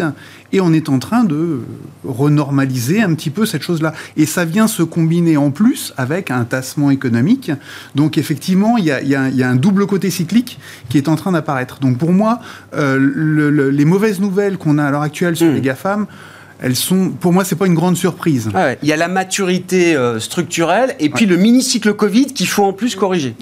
[0.51, 1.61] et on est en train de
[2.07, 3.93] renormaliser un petit peu cette chose-là.
[4.17, 7.51] Et ça vient se combiner en plus avec un tassement économique.
[7.95, 10.59] Donc effectivement, il y a, il y a- il y a un double côté cyclique
[10.89, 11.79] qui est en train d'apparaître.
[11.79, 12.39] Donc pour moi,
[12.75, 15.55] euh, le- le- les mauvaises nouvelles qu'on a à l'heure actuelle sur Mm.
[15.55, 16.05] les GAFAM,
[16.59, 18.49] elles sont, pour moi, c'est pas une grande surprise.
[18.83, 22.73] Il y a la maturité euh, structurelle et puis le mini-cycle Covid qu'il faut en
[22.73, 23.35] plus corriger.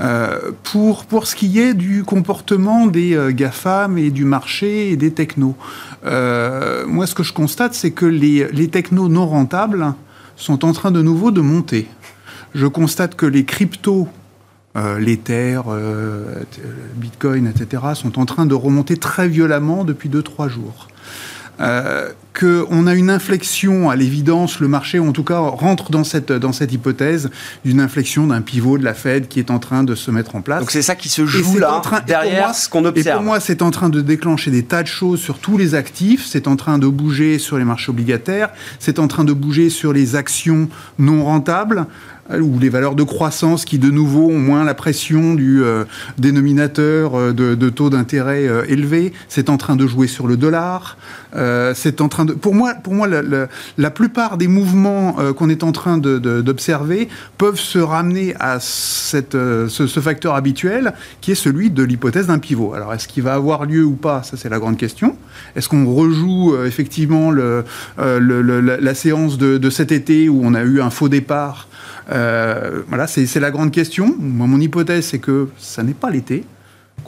[0.00, 4.96] Euh, pour, pour ce qui est du comportement des euh, GAFAM et du marché et
[4.96, 5.56] des technos,
[6.06, 9.94] euh, moi ce que je constate, c'est que les, les technos non rentables
[10.36, 11.86] sont en train de nouveau de monter.
[12.54, 14.08] Je constate que les cryptos,
[14.76, 15.60] euh, l'Ether,
[16.96, 20.88] Bitcoin, etc., sont en train de remonter très violemment depuis 2-3 jours.
[21.60, 26.30] Euh, qu'on a une inflexion, à l'évidence, le marché, en tout cas, rentre dans cette,
[26.32, 27.28] dans cette hypothèse
[27.64, 30.40] d'une inflexion d'un pivot de la Fed qui est en train de se mettre en
[30.40, 30.60] place.
[30.60, 32.84] Donc c'est ça qui se Et joue là, en train- et derrière moi- ce qu'on
[32.84, 33.16] Et observe.
[33.16, 36.24] pour moi, c'est en train de déclencher des tas de choses sur tous les actifs.
[36.24, 38.50] C'est en train de bouger sur les marchés obligataires.
[38.78, 40.68] C'est en train de bouger sur les actions
[40.98, 41.86] non rentables
[42.38, 45.84] ou les valeurs de croissance qui, de nouveau, ont moins la pression du euh,
[46.18, 49.12] dénominateur euh, de, taux d'intérêt euh, élevé.
[49.28, 50.96] C'est en train de jouer sur le dollar.
[51.74, 52.32] C'est en train de.
[52.32, 57.78] Pour moi, pour moi, la, plupart des mouvements qu'on est en train d'observer peuvent se
[57.78, 62.74] ramener à ce, facteur habituel qui est celui de l'hypothèse d'un pivot.
[62.74, 64.24] Alors, est-ce qu'il va avoir lieu ou pas?
[64.24, 65.16] Ça, c'est la grande question.
[65.54, 71.08] Est-ce qu'on rejoue effectivement la, séance de, cet été où on a eu un faux
[71.08, 71.68] départ
[72.10, 74.14] Voilà, c'est c'est la grande question.
[74.18, 76.44] Moi, mon hypothèse, c'est que ça n'est pas l'été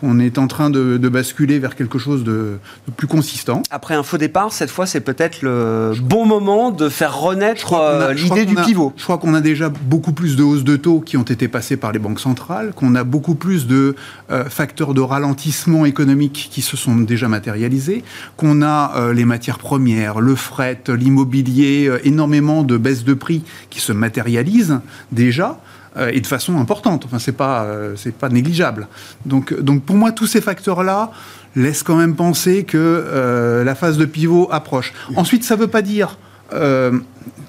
[0.02, 3.62] qu'on est en train de, de basculer vers quelque chose de, de plus consistant.
[3.70, 8.12] Après un faux départ, cette fois, c'est peut-être le bon moment de faire renaître euh,
[8.12, 8.92] l'idée du a- pivot.
[8.96, 11.76] Je crois qu'on a déjà beaucoup plus de hausses de taux qui ont été passées
[11.76, 13.94] par les banques centrales, qu'on a beaucoup plus de
[14.32, 18.02] euh, facteurs de ralentissement économique qui se sont déjà matérialisés,
[18.36, 23.80] qu'on a euh, les matières premières, le fret, l'immobilier, énormément de baisses de prix qui
[23.80, 24.80] se matérialisent
[25.12, 25.60] déjà.
[25.96, 27.04] Euh, et de façon importante.
[27.04, 28.88] Enfin, c'est pas, euh, c'est pas négligeable.
[29.26, 31.10] Donc, donc, pour moi, tous ces facteurs-là
[31.56, 34.92] laissent quand même penser que euh, la phase de pivot approche.
[35.16, 36.18] Ensuite, ça veut pas dire
[36.54, 36.98] euh,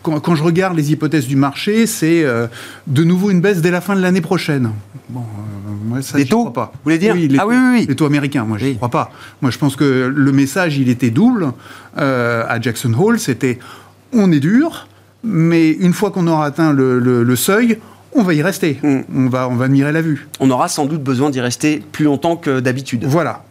[0.02, 2.48] quand, quand je regarde les hypothèses du marché, c'est euh,
[2.88, 4.72] de nouveau une baisse dès la fin de l'année prochaine.
[5.10, 5.24] Bon,
[5.96, 6.72] euh, ça, Les taux, crois pas.
[6.74, 7.86] vous voulez dire oui, les Ah taux, oui, oui, oui.
[7.88, 9.12] Les taux américains, moi, je ne crois pas.
[9.42, 11.52] Moi, je pense que le message, il était double
[11.96, 13.20] à Jackson Hole.
[13.20, 13.60] C'était
[14.12, 14.88] on est dur,
[15.24, 17.80] mais une fois qu'on aura atteint le, le- le seuil,
[18.16, 18.80] on va y rester.
[18.84, 19.00] Mm.
[19.16, 20.28] On, va, on va admirer la vue.
[20.40, 23.06] On aura sans doute besoin d'y rester plus longtemps que d'habitude.
[23.06, 23.44] Voilà.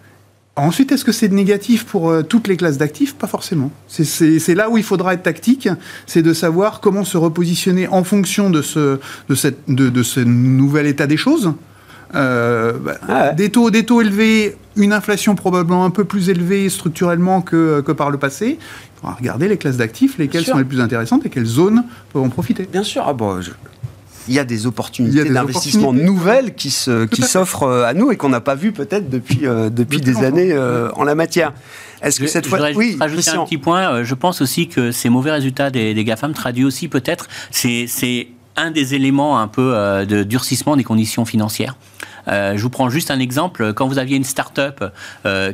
[0.54, 3.14] Ensuite, est-ce que c'est négatif pour euh, toutes les classes d'actifs?
[3.14, 3.70] Pas forcément.
[3.88, 5.66] C'est- là où il faudra être tactique,
[6.06, 8.98] c'est de savoir comment se repositionner en fonction de ce,
[9.30, 11.54] de cette, de, de ce nouvel état des choses.
[12.14, 13.34] Euh, bah, Ah ouais.
[13.34, 17.92] des, taux, des taux élevés, une inflation probablement un peu plus élevée structurellement que, que
[17.92, 18.58] par le passé.
[18.60, 22.22] Il faudra regarder les classes d'actifs, lesquelles sont les plus intéressantes et quelles zones peuvent
[22.22, 22.68] en profiter.
[22.70, 23.52] Bien sûr, ah bon, je-
[24.28, 28.28] il y a des opportunités d'investissement nouvelles qui à s'offrent euh, à nous et qu'on
[28.28, 30.26] n'a pas vu peut-être depuis, euh, depuis des longtemps.
[30.26, 31.52] années euh, en la matière.
[32.02, 33.42] Est-ce que Je- cette je fois, voudrais oui, juste rajouter Christian.
[33.42, 34.02] un petit point.
[34.04, 38.28] Je pense aussi que ces mauvais résultats des, des GAFAM traduisent aussi peut-être, c'est c'est
[38.56, 41.76] un des éléments un peu euh, de durcissement des conditions financières.
[42.26, 43.72] Je vous prends juste un exemple.
[43.74, 44.84] Quand vous aviez une start-up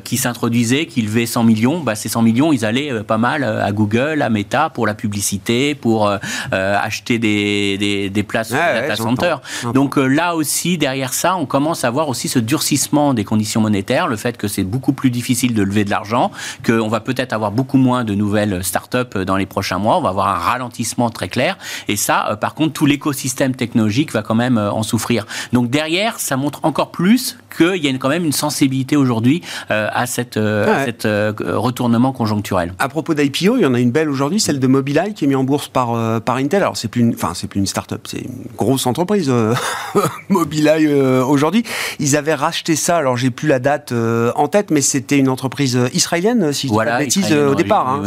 [0.04, 3.72] qui s'introduisait, qui levait 100 millions, bah, ces 100 millions, ils allaient pas mal à
[3.72, 6.10] Google, à Meta pour la publicité, pour
[6.52, 9.36] acheter des, des, places sur data center.
[9.74, 14.08] Donc là aussi, derrière ça, on commence à voir aussi ce durcissement des conditions monétaires,
[14.08, 16.30] le fait que c'est beaucoup plus difficile de lever de l'argent,
[16.64, 20.10] qu'on va peut-être avoir beaucoup moins de nouvelles start-up dans les prochains mois, on va
[20.10, 21.58] avoir un ralentissement très clair.
[21.88, 25.26] Et ça, euh, par contre, tout l'écosystème technologique va quand même euh, en souffrir.
[25.52, 29.88] Donc derrière, ça montre encore plus qu'il y a quand même une sensibilité aujourd'hui euh,
[29.92, 32.74] à cette, retournement conjoncturel.
[32.78, 35.28] À propos d'IPO, il y en a une belle aujourd'hui, celle de Mobileye qui est
[35.28, 36.62] mise en bourse par, par Intel.
[36.62, 39.32] Alors c'est plus une, enfin c'est plus une start-up, c'est une grosse entreprise
[40.28, 40.88] Mobileye
[41.22, 41.64] aujourd'hui.
[41.98, 42.96] Ils avaient racheté ça.
[42.96, 46.92] Alors j'ai plus la date en tête, mais c'était une entreprise israélienne, si je voilà,
[46.92, 47.88] pas bêtise, au départ.
[47.88, 48.02] Hein,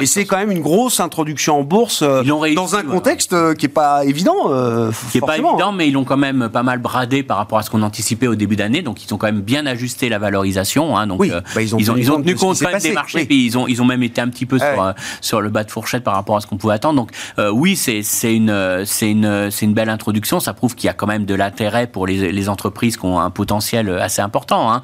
[0.00, 3.72] et c'est quand même une grosse introduction en bourse dans un contexte euh, qui n'est
[3.72, 4.50] pas évident.
[4.50, 7.58] Euh, qui n'est pas évident, mais ils l'ont quand même pas mal bradé par rapport
[7.58, 8.82] à ce qu'on anticipait au début d'année.
[8.82, 10.96] Donc ils ont quand même bien ajusté la valorisation.
[10.96, 13.24] Hein, donc oui, euh, bah, ils, ont, ils, ont, tenu compte des marchés.
[13.24, 15.70] Puis ils ont, ils ont même été un petit peu sur, sur le bas de
[15.70, 16.96] fourchette par rapport à ce qu'on pouvait attendre.
[16.96, 17.10] Donc
[17.52, 18.02] oui, c'est
[18.34, 20.40] une, c'est une, une belle introduction.
[20.40, 23.20] Ça prouve qu'il y a quand même de l'intérêt pour les, les, entreprises qui ont
[23.20, 24.72] un potentiel assez important.
[24.72, 24.82] Hein.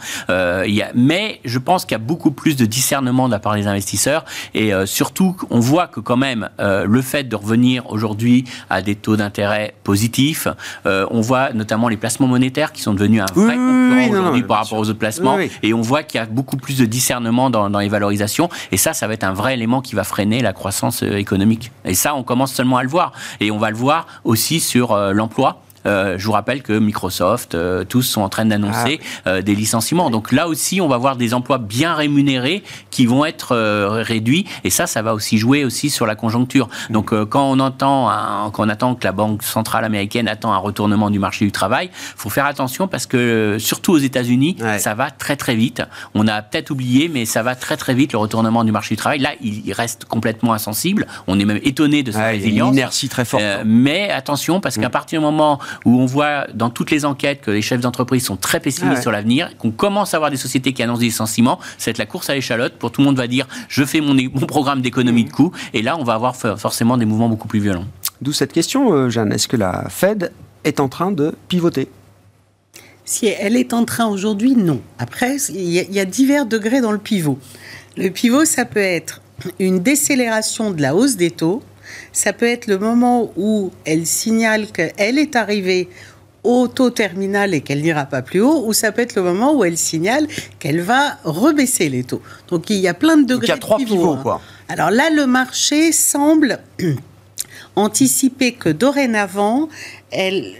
[0.66, 3.38] il y a, mais je pense qu'il y a beaucoup plus de discernement de la
[3.38, 4.24] part des investisseurs
[4.54, 9.16] et surtout on voit que quand même le fait de revenir aujourd'hui à des taux
[9.16, 10.48] d'intérêt positifs.
[10.86, 14.58] Euh, on voit notamment les placements monétaires qui sont devenus un vrai concurrent aujourd'hui par
[14.58, 15.38] rapport aux autres placements.
[15.62, 18.48] Et on voit qu'il y a beaucoup plus de discernement dans, les valorisations.
[18.72, 21.70] Et ça, ça va être un vrai élément qui va freiner la croissance euh, économique.
[21.84, 23.12] Et ça, on commence seulement à le voir.
[23.40, 25.62] Et on va le voir aussi sur euh, l'emploi.
[25.86, 29.30] Euh, je vous rappelle que Microsoft, euh, tous sont en train d'annoncer ah.
[29.30, 30.10] euh, des licenciements.
[30.10, 33.56] Donc là aussi, on va voir des emplois bien rémunérés qui vont être
[34.02, 34.46] réduits.
[34.64, 36.68] Et ça, ça va aussi jouer aussi sur la conjoncture.
[36.90, 38.10] Donc quand on entend,
[38.52, 41.90] quand on attend que la Banque centrale américaine attend un retournement du marché du travail,
[41.92, 45.82] faut faire attention parce que surtout aux États-Unis, ça va très très vite.
[46.14, 48.98] On a peut-être oublié, mais ça va très très vite le retournement du marché du
[48.98, 49.18] travail.
[49.18, 51.06] Là, il reste complètement insensible.
[51.26, 52.68] On est même étonné de sa résilience.
[52.68, 53.42] Une inertie très forte.
[53.64, 54.92] mais attention, parce qu'à mm.
[54.92, 58.36] partir du moment où on voit dans toutes les enquêtes que les chefs d'entreprise sont
[58.36, 61.98] très pessimistes sur l'avenir, qu'on commence à avoir des sociétés qui annoncent des licenciements, c'est
[61.98, 62.74] la course à l'échalote.
[62.74, 65.82] Pour tout le monde va dire je fais mon, mon programme d'économie de coûts, et
[65.82, 67.86] là on va avoir forcément des mouvements beaucoup plus violents.
[68.20, 69.32] D'où cette question, euh, Jeanne.
[69.32, 70.32] Est-ce que la Fed
[70.64, 71.88] est en train de pivoter?
[73.04, 74.82] Si elle est en train aujourd'hui, non.
[74.98, 77.38] Après, il y, a divers degrés dans le pivot.
[77.96, 79.22] Le pivot, ça peut être
[79.58, 81.62] une décélération de la hausse des taux,
[82.18, 85.88] ça peut être le moment où elle signale qu'elle est arrivée
[86.42, 89.54] au taux terminal et qu'elle n'ira pas plus haut, ou ça peut être le moment
[89.54, 90.26] où elle signale
[90.58, 92.20] qu'elle va rebaisser les taux.
[92.48, 93.46] Donc il y a plein de degrés.
[93.46, 94.20] il y a trois pivots, hein.
[94.20, 94.40] quoi.
[94.68, 96.58] Alors là, le marché semble
[97.76, 99.68] anticiper que dorénavant,
[100.10, 100.54] elle,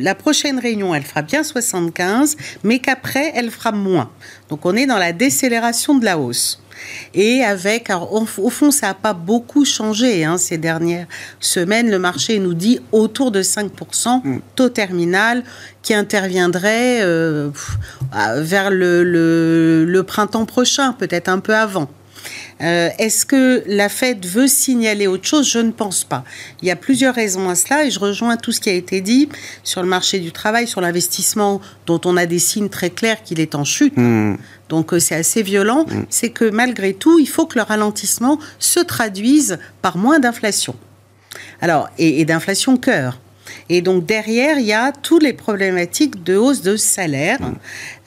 [0.00, 4.08] la prochaine réunion, elle fera bien 75, mais qu'après, elle fera moins.
[4.50, 6.62] Donc on est dans la décélération de la hausse.
[7.14, 11.06] Et avec, au, fond, ça n'a pas beaucoup changé hein, ces dernières
[11.40, 11.90] semaines.
[11.90, 14.40] Le marché nous dit autour de 5% mm.
[14.54, 15.42] taux terminal
[15.82, 17.50] qui interviendrait euh,
[18.36, 21.88] vers le printemps prochain, peut-être un peu avant.
[22.60, 25.48] Euh, est-ce que la Fed veut signaler autre chose?
[25.48, 26.24] Je ne pense pas.
[26.62, 29.00] Il y a plusieurs raisons à cela et je rejoins tout ce qui a été
[29.00, 29.28] dit
[29.62, 33.40] sur le marché du travail, sur l'investissement dont on a des signes très clairs qu'il
[33.40, 33.96] est en chute.
[33.96, 34.36] Hmm.
[34.68, 35.84] Donc euh, c'est assez violent.
[35.88, 36.04] Hmm.
[36.10, 40.74] C'est que malgré tout, il faut que le ralentissement se traduise par moins d'inflation.
[41.60, 43.18] Alors, et d'inflation cœur.
[43.68, 47.38] Et donc derrière, il y a toutes les problématiques de hausse de salaire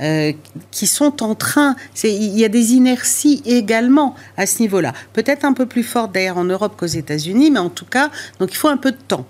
[0.02, 0.34] euh,
[0.72, 1.76] qui sont en train.
[2.04, 4.94] Il y a des inerties également à ce niveau-là.
[5.14, 8.52] Peut-être un peu plus fortes d'ailleurs en Europe qu'aux États-Unis, mais en tout cas, donc
[8.52, 9.26] il faut un peu de temps.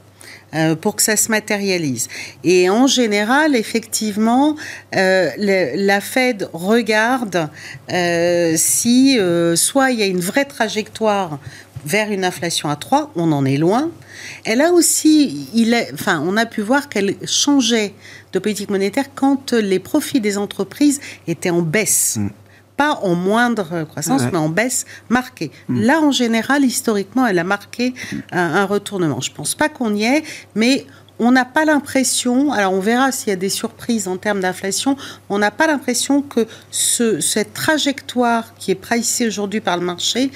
[0.54, 2.10] Euh, pour que ça se matérialise.
[2.44, 4.58] Et en général, effectivement,
[4.98, 7.50] euh, la Fed regarde
[8.58, 9.18] si
[9.56, 11.40] soit il y a une vraie trajectoire
[11.86, 13.90] vers une inflation à 3, on en est loin.
[14.46, 17.94] Elle a aussi, il enfin, on a pu voir qu'elle changeait
[18.34, 22.18] de politique monétaire quand les profits des entreprises étaient en baisse.
[22.18, 22.30] Mm.
[22.78, 25.52] Pas en moindre croissance, mais en baisse marquée.
[25.68, 25.82] Mm.
[25.82, 27.94] Là, en général, historiquement, elle a marqué
[28.32, 29.22] un, un retournement.
[29.22, 30.24] Je ne pense pas qu'on y est,
[30.56, 30.86] mais
[31.22, 34.98] on n'a pas l'impression, alors on verra s'il y a des surprises en termes d'inflation,
[35.30, 40.32] on n'a pas l'impression que cette trajectoire qui est pricée aujourd'hui par le marché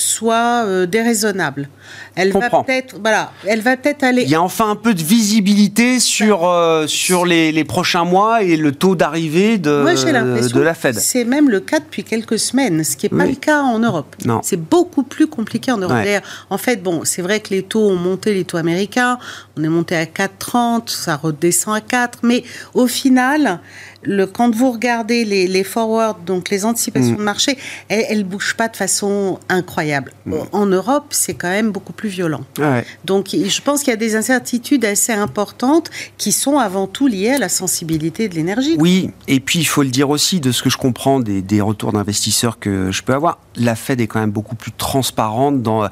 [0.00, 1.68] soit euh, déraisonnable.
[2.14, 4.22] Elle va peut-être, voilà, elle va peut-être aller.
[4.22, 8.42] Il y a enfin un peu de visibilité sur, euh, sur les, les prochains mois
[8.42, 10.98] et le taux d'arrivée de, Moi, de la Fed.
[10.98, 14.16] C'est même le cas depuis quelques semaines, ce qui n'est pas le cas en Europe.
[14.24, 14.40] Non.
[14.42, 15.96] C'est beaucoup plus compliqué en Europe.
[15.96, 16.20] Ouais.
[16.50, 19.18] En fait, bon, c'est vrai que les taux ont monté, les taux américains.
[19.56, 22.20] On est monté à 4,30, ça redescend à 4.
[22.22, 23.60] Mais au final,
[24.02, 27.16] le, quand vous regardez les, les forwards, donc les anticipations Mm.
[27.16, 27.58] de marché,
[27.88, 30.12] elles ne bougent pas de façon incroyable.
[30.52, 32.42] En Europe, c'est quand même beaucoup plus violent.
[32.58, 32.84] Ouais.
[33.04, 37.30] Donc, je pense qu'il y a des incertitudes assez importantes qui sont avant tout liées
[37.30, 38.76] à la sensibilité de l'énergie.
[38.78, 41.60] Oui, et puis il faut le dire aussi, de ce que je comprends des, des
[41.60, 45.88] retours d'investisseurs que je peux avoir, la Fed est quand même beaucoup plus transparente dans.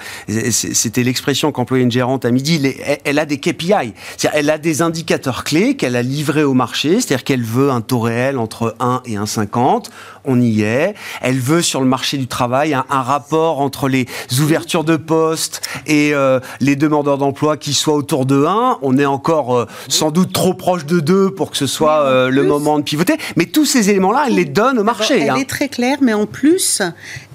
[0.50, 2.60] C'était l'expression qu'employait une gérante à midi.
[2.84, 6.54] elle- Elle a des KPI, c'est-à-dire elle a des indicateurs clés qu'elle a livrés au
[6.54, 9.86] marché, c'est-à-dire qu'elle veut un taux réel entre 1 et 1,50.
[10.24, 10.94] On y est.
[11.20, 14.06] Elle veut sur le marché du travail un, un rapport entre les
[14.40, 18.78] ouvertures de postes et euh, les demandeurs d'emploi qui soit autour de 1.
[18.82, 22.30] On est encore euh, sans doute trop proche de 2 pour que ce soit euh,
[22.30, 23.16] le moment de pivoter.
[23.36, 25.20] Mais tous ces éléments-là, elle les donne au marché.
[25.20, 25.36] Elle hein.
[25.36, 26.82] est très claire, mais en plus,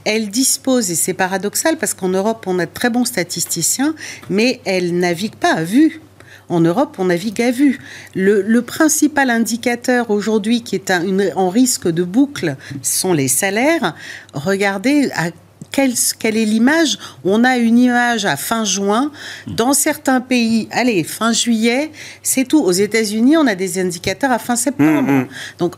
[0.05, 3.93] elle dispose, et c'est paradoxal parce qu'en Europe, on a de très bons statisticiens,
[4.29, 6.01] mais elle navigue pas à vue.
[6.51, 7.79] En Europe, on navigue à vue.
[8.13, 13.29] Le, le principal indicateur aujourd'hui qui est un- une- en risque de boucle sont les
[13.29, 13.95] salaires.
[14.33, 15.29] Regardez à
[15.71, 19.11] quelle, quelle est l'image On a une image à fin juin.
[19.47, 22.61] Dans certains pays, allez, fin juillet, c'est tout.
[22.61, 25.03] Aux États-Unis, on a des indicateurs à fin septembre.
[25.09, 25.27] Mm, mm.
[25.59, 25.75] Donc,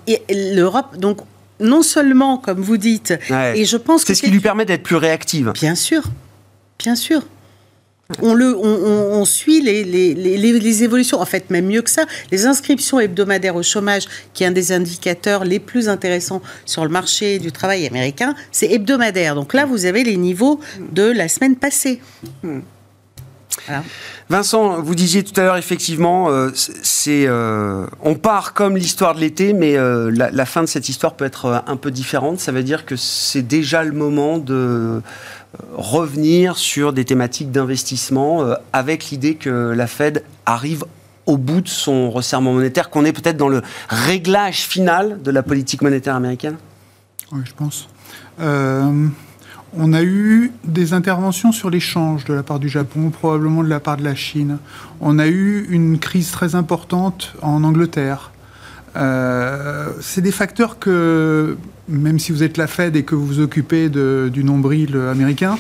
[0.56, 1.20] l'Europe, donc,
[1.60, 3.60] non seulement, comme vous dites, Ouais.
[3.60, 5.52] et je pense que C'est ce qui lui permet d'être plus réactive.
[5.54, 6.02] Bien sûr,
[6.80, 7.22] bien sûr.
[8.22, 11.20] On, le, on, suit les, les, les- les- les évolutions.
[11.22, 14.72] En fait, même mieux que ça, les inscriptions hebdomadaires au chômage, qui est un des
[14.72, 19.36] indicateurs les plus intéressants sur le marché du travail américain, c'est hebdomadaire.
[19.36, 20.60] Donc là, vous avez les niveaux
[20.92, 22.02] de la semaine passée.
[23.68, 23.84] Voilà.
[24.30, 29.20] Vincent, vous disiez tout à l'heure, effectivement, euh, c'est, euh, on part comme l'histoire de
[29.20, 32.40] l'été, mais euh, la, la fin de cette histoire peut être un peu différente.
[32.40, 35.02] Ça veut dire que c'est déjà le moment de
[35.74, 40.84] revenir sur des thématiques d'investissement euh, avec l'idée que la Fed arrive
[41.26, 45.44] au bout de son resserrement monétaire, qu'on est peut-être dans le réglage final de la
[45.44, 46.58] politique monétaire américaine?
[47.32, 47.88] Oui, je pense.
[49.76, 53.80] On a eu des interventions sur l'échange de la part du Japon, probablement de la
[53.80, 54.60] part de la Chine.
[55.02, 58.32] On a eu une crise très importante en Angleterre.
[58.96, 61.58] Euh, c'est des facteurs que,
[61.90, 65.58] même si vous êtes la Fed et que vous vous occupez du nombril américain,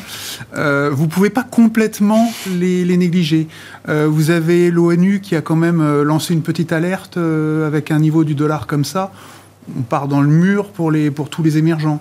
[0.55, 3.47] euh, vous pouvez pas complètement les, négliger.
[3.89, 8.23] Euh, vous avez l'ONU qui a quand même lancé une petite alerte avec un niveau
[8.23, 9.11] du dollar comme ça.
[9.75, 11.99] On part dans le mur pour tous les émergents.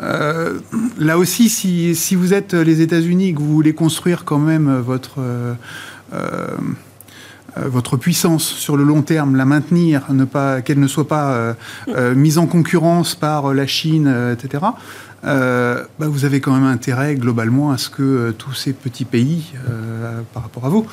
[0.00, 0.58] Euh,
[0.98, 5.16] là aussi, si, si vous êtes les États-Unis, que vous voulez construire quand même votre,
[5.18, 5.54] euh,
[6.12, 6.48] euh,
[7.56, 11.54] votre puissance sur le long terme, la maintenir, ne pas qu'elle ne soit pas
[12.14, 14.62] mise en concurrence par la Chine, etc.
[15.22, 19.54] bah, vous avez quand même intérêt globalement à ce que tous ces petits pays,
[20.34, 20.86] par rapport à vous,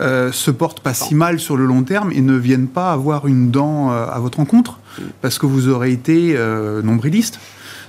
[0.00, 3.28] euh, se portent pas si mal sur le long terme et ne viennent pas avoir
[3.28, 4.80] une dent à votre encontre
[5.22, 6.36] parce que vous aurez été
[6.82, 7.38] nombriliste.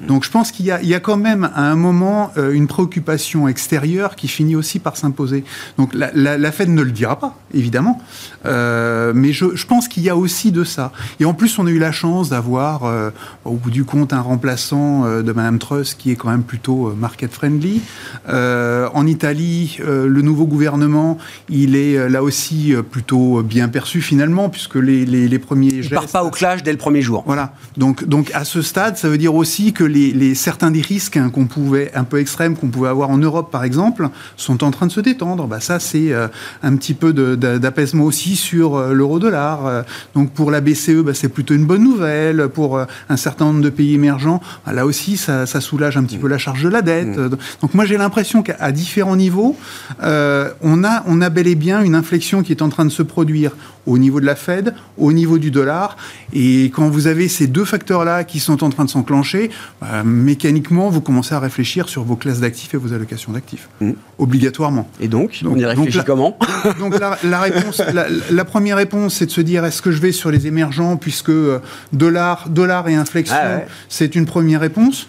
[0.07, 3.47] Donc je pense qu'il y, y a quand même à un moment euh, une préoccupation
[3.47, 5.43] extérieure qui finit aussi par s'imposer.
[5.77, 7.99] Donc la, la- la Fed ne le dira pas, évidemment,
[8.45, 10.91] Euh, mais je, je pense qu'il y a aussi de ça.
[11.19, 13.09] Et en plus, on a eu la chance d'avoir, euh,
[13.43, 16.93] au bout du compte, un remplaçant euh, de Madame Truss qui est quand même plutôt
[16.95, 17.81] market friendly.
[18.29, 21.17] Euh, en Italie, le nouveau gouvernement,
[21.49, 26.07] il est là aussi plutôt bien perçu finalement, puisque les, les, les premiers Il part
[26.07, 27.23] pas au clash dès le premier jour.
[27.25, 27.53] voilà.
[27.77, 31.17] Donc, donc à ce stade, ça veut dire aussi que les, les- certains des risques
[31.17, 34.71] hein, qu'on pouvait, un peu extrêmes qu'on pouvait avoir en Europe, par exemple, sont en
[34.71, 35.47] train de se détendre.
[35.47, 36.28] Bah, ça, c'est euh,
[36.63, 39.65] un petit peu d'apaisement aussi sur euh, l'euro-dollar.
[39.65, 39.82] Euh,
[40.15, 42.47] donc pour la BCE, bah, c'est plutôt une bonne nouvelle.
[42.49, 46.17] Pour un certain nombre de pays émergents, bah, là aussi, ça, ça soulage un petit
[46.17, 47.17] peu la charge de la dette.
[47.17, 47.30] Euh,
[47.62, 49.56] Donc moi, j'ai l'impression qu'à différents niveaux,
[50.02, 53.04] on, a, on a bel et bien une inflexion qui est en train de se
[53.04, 53.52] produire
[53.89, 55.97] au niveau de la Fed, au niveau du dollar.
[56.32, 59.49] Et quand vous avez ces deux facteurs-là qui sont en train de s'enclencher,
[59.82, 63.67] bah, mécaniquement, vous commencez à réfléchir sur vos classes d'actifs et vos allocations d'actifs.
[63.82, 63.91] Mm.
[64.19, 64.88] Obligatoirement.
[64.99, 66.38] Et donc, Donc- on y réfléchit donc comment
[66.80, 69.99] Donc la, la réponse, la, la première réponse, c'est de se dire est-ce que je
[70.02, 71.60] vais sur les émergents puisque euh,
[71.91, 73.67] dollar, dollar et inflexion, Ah ouais.
[73.89, 75.08] c'est une première réponse.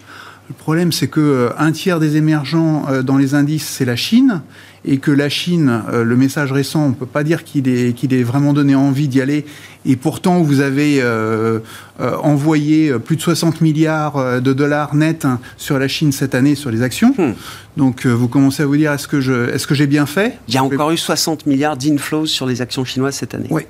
[0.49, 3.95] Le problème, c'est que euh, un tiers des émergents euh, dans les indices, c'est la
[3.95, 4.41] Chine.
[4.83, 7.95] Et que la Chine, euh, le message récent, on ne peut pas dire qu'il est,
[7.95, 9.45] qu'il est vraiment donné envie d'y aller,
[9.85, 11.59] et pourtant vous avez euh,
[11.99, 16.55] euh, envoyé plus de 60 milliards de dollars nets hein, sur la Chine cette année
[16.55, 17.13] sur les actions.
[17.17, 17.33] Hmm.
[17.77, 20.37] Donc vous commencez à vous dire, est-ce que, je, est-ce que j'ai bien fait?
[20.49, 23.47] Il y a encore eu 60 milliards d'inflows sur les actions chinoises cette année.
[23.49, 23.63] Oui,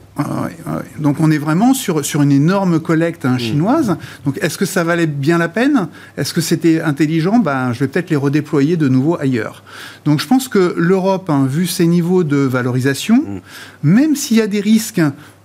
[1.00, 3.40] donc on est vraiment sur, sur une énorme collecte hein, hmm.
[3.40, 3.98] chinoise.
[4.26, 5.88] Donc est-ce que ça valait bien la peine?
[6.18, 7.40] Est-ce que c'était intelligent?
[7.40, 9.64] Ben, Je vais peut-être les redéployer de nouveau ailleurs.
[10.06, 13.42] Donc je pense que l'Europe, hein, vu ses niveaux de valorisation, mm.
[13.84, 15.02] même s'il y a des risques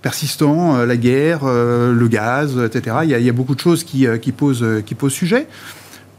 [0.07, 4.07] persistants, euh, la guerre, euh, le gaz, etc., il y, a, beaucoup de choses qui,
[4.07, 5.48] euh, posent, qui posent sujet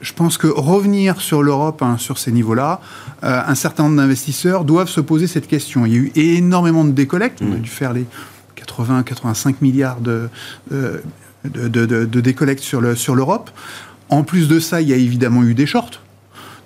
[0.01, 2.81] je pense que revenir sur l'Europe, hein, sur ces niveaux-là,
[3.23, 5.87] un certain nombre d'investisseurs doivent se poser cette question.
[5.87, 7.39] Il y a eu énormément de décollectes.
[7.41, 7.61] On a mm.
[7.61, 8.05] dû faire les
[8.57, 10.29] 80-85 milliards de,
[10.69, 11.01] de,
[12.05, 13.49] de, décollectes sur l'Europe.
[13.49, 15.99] Sur en plus de ça, il y a évidemment eu des shorts.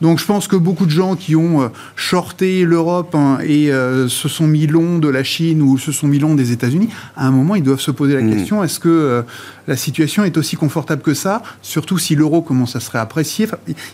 [0.02, 4.08] Donc je pense que beaucoup de gens qui ont euh, shorté l'Europe hein, et euh,
[4.08, 7.28] se sont mis long de la Chine ou se sont mis long des États-Unis, à
[7.28, 8.32] un moment, ils doivent se poser la mmh.
[8.32, 9.22] question est-ce que euh,
[9.68, 13.48] la situation est aussi confortable que ça Surtout si l'euro commence à se réapprécier.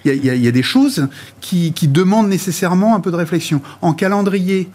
[0.05, 1.07] Il y, a des choses
[1.41, 3.61] qui, demandent nécessairement un peu de réflexion.
[3.81, 4.69] En calendrier,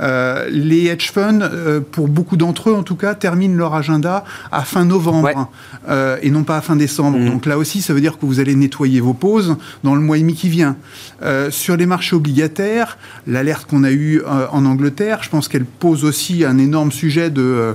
[0.00, 1.48] les hedge funds,
[1.92, 5.50] pour beaucoup d'entre eux en tout cas, terminent leur agenda à fin novembre
[6.22, 7.18] et non pas à fin décembre.
[7.18, 7.26] Mmh.
[7.26, 10.16] Donc là aussi, ça veut dire que vous allez nettoyer vos pauses dans le mois
[10.16, 10.77] et demi qui vient.
[11.22, 15.64] Euh, sur les marchés obligataires, l'alerte qu'on a eue euh, en Angleterre, je pense qu'elle
[15.64, 17.72] pose aussi un énorme sujet de euh,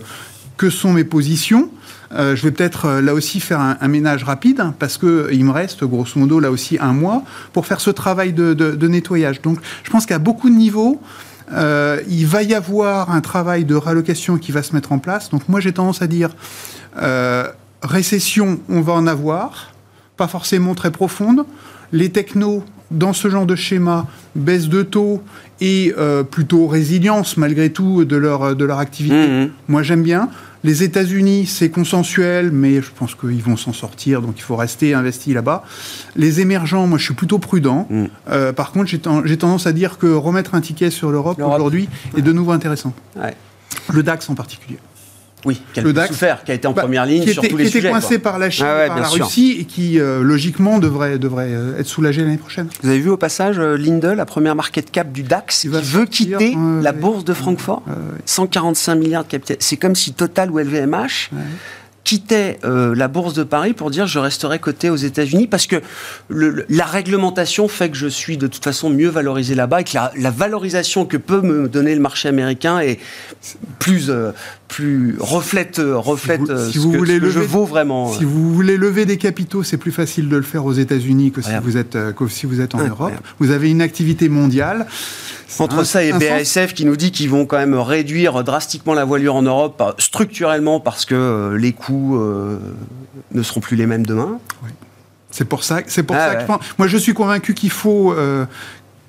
[0.57, 1.69] que sont mes positions.
[2.11, 5.83] je vais peut-être là aussi faire un, ménage rapide hein, parce que il me reste
[5.83, 7.23] grosso modo là aussi un mois
[7.53, 9.41] pour faire ce travail de, nettoyage.
[9.41, 11.01] Donc, je pense qu'à beaucoup de niveaux,
[11.51, 15.31] il va y avoir un travail de réallocation qui va se mettre en place.
[15.31, 16.29] Donc, moi, j'ai tendance à dire
[17.81, 19.73] récession, on va en avoir,
[20.15, 21.45] pas forcément très profonde.
[21.91, 25.21] Les technos, dans ce genre de schéma, baisse de taux
[25.59, 29.27] et euh, plutôt résilience malgré tout de leur, de leur activité.
[29.27, 29.49] Mmh, mmh.
[29.67, 30.29] Moi j'aime bien.
[30.65, 34.93] Les États-Unis, c'est consensuel, mais je pense qu'ils vont s'en sortir, donc il faut rester
[34.93, 35.65] investi là-bas.
[36.15, 37.85] Les émergents, moi je suis plutôt prudent.
[37.89, 38.05] Mmh.
[38.29, 42.21] Euh, par contre, j'ai tendance à dire que remettre un ticket sur l'Europe aujourd'hui est
[42.21, 42.93] de nouveau intéressant.
[43.91, 44.77] Le DAX en particulier.
[45.45, 47.57] Oui, qui a le DAX, souffert, qui a été en bah, première ligne sur tous
[47.57, 50.79] les qui était coincé par la Chine, ah par la Russie, et qui euh, logiquement
[50.79, 52.67] devrait, devrait euh, être soulagé l'année prochaine.
[52.81, 56.05] Vous avez vu au passage euh, Linde, la première market cap du DAX, qui veut
[56.05, 57.83] quitter la bourse de Francfort,
[58.25, 59.57] 145 milliards de capital.
[59.59, 61.31] C'est comme si Total ou LVMH
[62.03, 65.81] quittait euh, la bourse de Paris pour dire je resterai coté aux États-Unis parce que
[66.29, 70.31] la réglementation fait que je suis de toute façon mieux valorisé là-bas et que la,
[70.31, 72.99] valorisation que peut me donner le marché américain est
[73.79, 74.31] plus euh,
[74.67, 76.41] plus reflète reflète
[76.71, 78.11] si vous, ce, que, voulez lever, je vaux vraiment.
[78.11, 81.41] Si vous voulez lever des capitaux, c'est plus facile de le faire aux États-Unis que
[81.41, 83.13] si vous êtes euh, que si vous êtes en Europe.
[83.39, 84.87] Vous avez une activité mondiale.
[85.59, 89.35] Entre ça et BASF qui nous dit qu'ils vont quand même réduire drastiquement la voilure
[89.35, 92.57] en Europe structurellement parce que euh, les coûts euh,
[93.31, 94.39] ne seront plus les mêmes demain.
[95.31, 97.71] C'est pour ça, c'est pour ah ça que je pense, moi je suis convaincu qu'il
[97.71, 98.45] faut euh,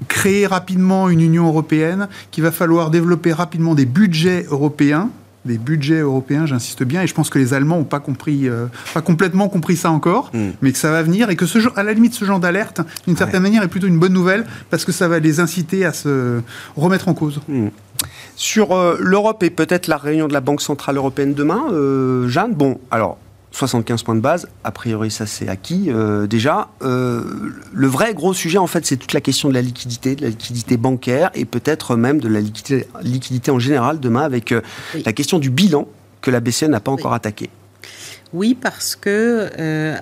[0.09, 5.11] créer rapidement une Union européenne, qu'il va falloir développer rapidement des budgets européens
[5.45, 8.67] des budgets européens, j'insiste bien, et je pense que les Allemands n'ont pas compris, euh,
[8.93, 10.51] pas complètement compris ça encore, hmm.
[10.63, 13.17] mais que ça va venir et que ce à la limite ce genre d'alerte, d'une
[13.17, 16.41] certaine manière, est plutôt une bonne nouvelle parce que ça va les inciter à se
[16.77, 17.41] remettre en cause.
[17.49, 17.69] Hmm.
[18.37, 22.53] Sur euh, l'Europe et peut-être la réunion de la Banque centrale européenne demain, euh, Jeanne,
[22.53, 23.19] bon, alors
[23.55, 26.69] 75 points de base, a priori ça c'est acquis euh, déjà.
[26.83, 27.23] Euh,
[27.73, 30.29] le vrai gros sujet en fait c'est toute la question de la liquidité, de la
[30.29, 34.61] liquidité bancaire et peut-être même de la liquidité, liquidité en général demain avec euh,
[35.05, 35.87] la question du bilan
[36.21, 37.49] que la BCE n'a pas encore attaqué.
[38.33, 39.49] Oui, parce que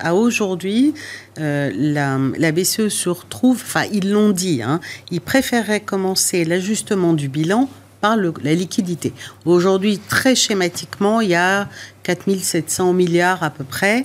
[0.03, 0.94] à aujourd'hui,
[1.36, 4.80] la, la, BCE se retrouve, enfin ils l'ont dit, hein,
[5.11, 7.68] ils préféraient commencer l'ajustement du bilan
[8.03, 9.14] par la liquidité.
[9.46, 11.68] Aujourd'hui, très schématiquement, il y a
[12.03, 14.05] 4700 milliards à peu près.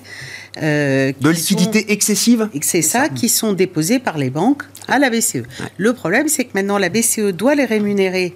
[0.62, 5.44] Euh, de liquidité excessive C'est ça, qui sont déposés par les banques à la BCE.
[5.78, 8.36] Le problème, c'est que maintenant, la BCE doit les rémunérer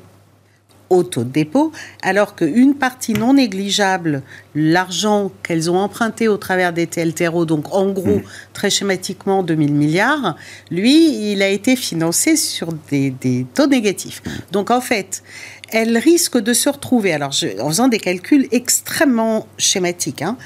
[0.92, 1.72] au taux de dépôt,
[2.04, 7.92] alors qu'une partie non négligeable, l'argent qu'elles ont emprunté au travers des TLTRO, donc en
[7.92, 8.24] gros, mm.
[8.54, 10.36] très schématiquement, 2000 milliards,
[10.70, 14.22] lui, il a été financé sur des, taux négatifs.
[14.52, 15.24] Donc en fait,
[15.72, 20.38] elles risquent de se retrouver, alors en faisant des calculs extrêmement schématiques, hein,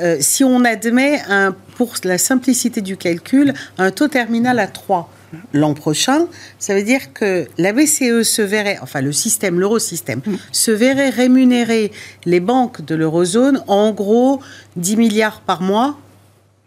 [0.00, 5.10] euh, si on admet, un, pour la simplicité du calcul, un taux terminal à 3
[5.52, 6.26] l'an prochain,
[6.58, 10.34] ça veut dire que la BCE se verrait, enfin le système, l'eurosystème, mm.
[10.52, 11.90] se verrait rémunérer
[12.24, 14.40] les banques de l'eurozone en gros
[14.76, 15.98] 10 milliards par mois.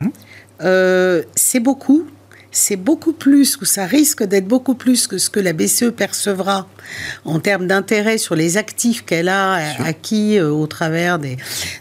[0.01, 0.07] Mm.
[0.61, 2.05] Euh, c'est beaucoup.
[2.55, 6.67] C'est beaucoup plus, ou ça risque d'être beaucoup plus que ce que la BCE percevra
[7.25, 11.35] en termes d'intérêt sur les actifs qu'elle a acquis euh, au travers des...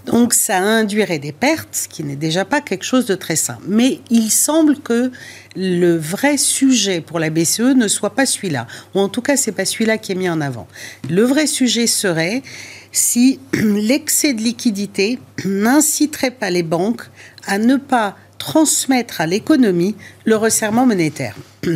[0.07, 3.63] Donc ça induirait des pertes, ce qui n'est déjà pas quelque chose de très simple.
[3.69, 5.13] Mais il semble que
[5.55, 9.53] le vrai sujet pour la BCE ne soit pas celui-là, ou en tout cas c'est
[9.53, 10.67] pas celui-là qui est mis en avant.
[11.09, 12.43] Le vrai sujet serait
[12.91, 17.05] si l'excès de liquidité n'inciterait pas les banques
[17.47, 21.37] à ne pas transmettre à l'économie le resserrement monétaire.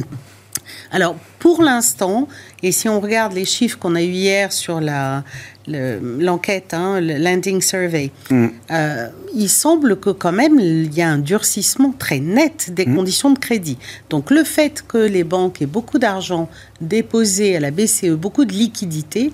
[0.90, 2.28] Alors, pour l'instant,
[2.62, 5.22] et si on regarde les chiffres qu'on a eu hier sur la,
[5.66, 8.46] l'enquête, hein, le Landing Survey, mm.
[8.70, 12.96] euh, il semble que quand même il y a un durcissement très net des mm.
[12.96, 13.78] conditions de crédit.
[14.10, 16.48] Donc le fait que les banques aient beaucoup d'argent
[16.80, 19.32] déposé à la BCE, beaucoup de liquidités,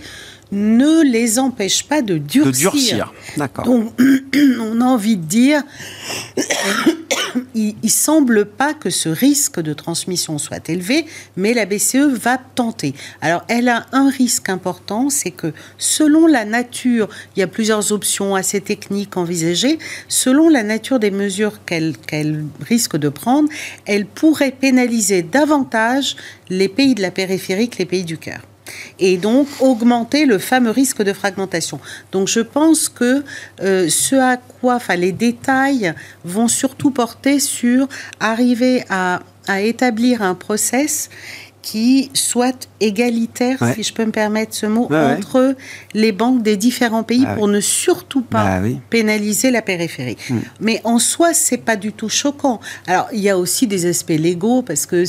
[0.54, 2.70] ne les empêche pas de durcir.
[2.70, 3.64] De durcir, d'accord.
[3.64, 3.92] Donc,
[4.60, 5.62] on a envie de dire,
[7.54, 12.38] il, ne semble pas que ce risque de transmission soit élevé, mais la BCE va
[12.38, 12.94] tenter.
[13.20, 17.92] Alors, elle a un risque important, c'est que selon la nature, il y a plusieurs
[17.92, 19.78] options assez techniques envisagées,
[20.08, 23.48] selon la nature des mesures qu'elle qu'elle risque de prendre,
[23.86, 26.16] elle pourrait pénaliser davantage
[26.48, 28.40] les pays de la périphérie que les pays du cœur
[28.98, 31.80] et donc augmenter le fameux risque de fragmentation.
[32.12, 33.24] Donc je pense que
[33.62, 35.94] euh, ce à quoi, enfin les détails
[36.24, 37.88] vont surtout porter sur
[38.20, 41.10] arriver à, à établir un process
[41.64, 45.56] qui soit égalitaire, si je peux me permettre ce mot, entre
[45.94, 50.18] les banques des différents pays ah pour ne surtout pas bah pénaliser la périphérie.
[50.28, 50.40] Hmm.
[50.60, 52.60] Mais en soi, c'est pas du tout choquant.
[52.86, 55.04] Alors, il y a aussi des aspects légaux parce que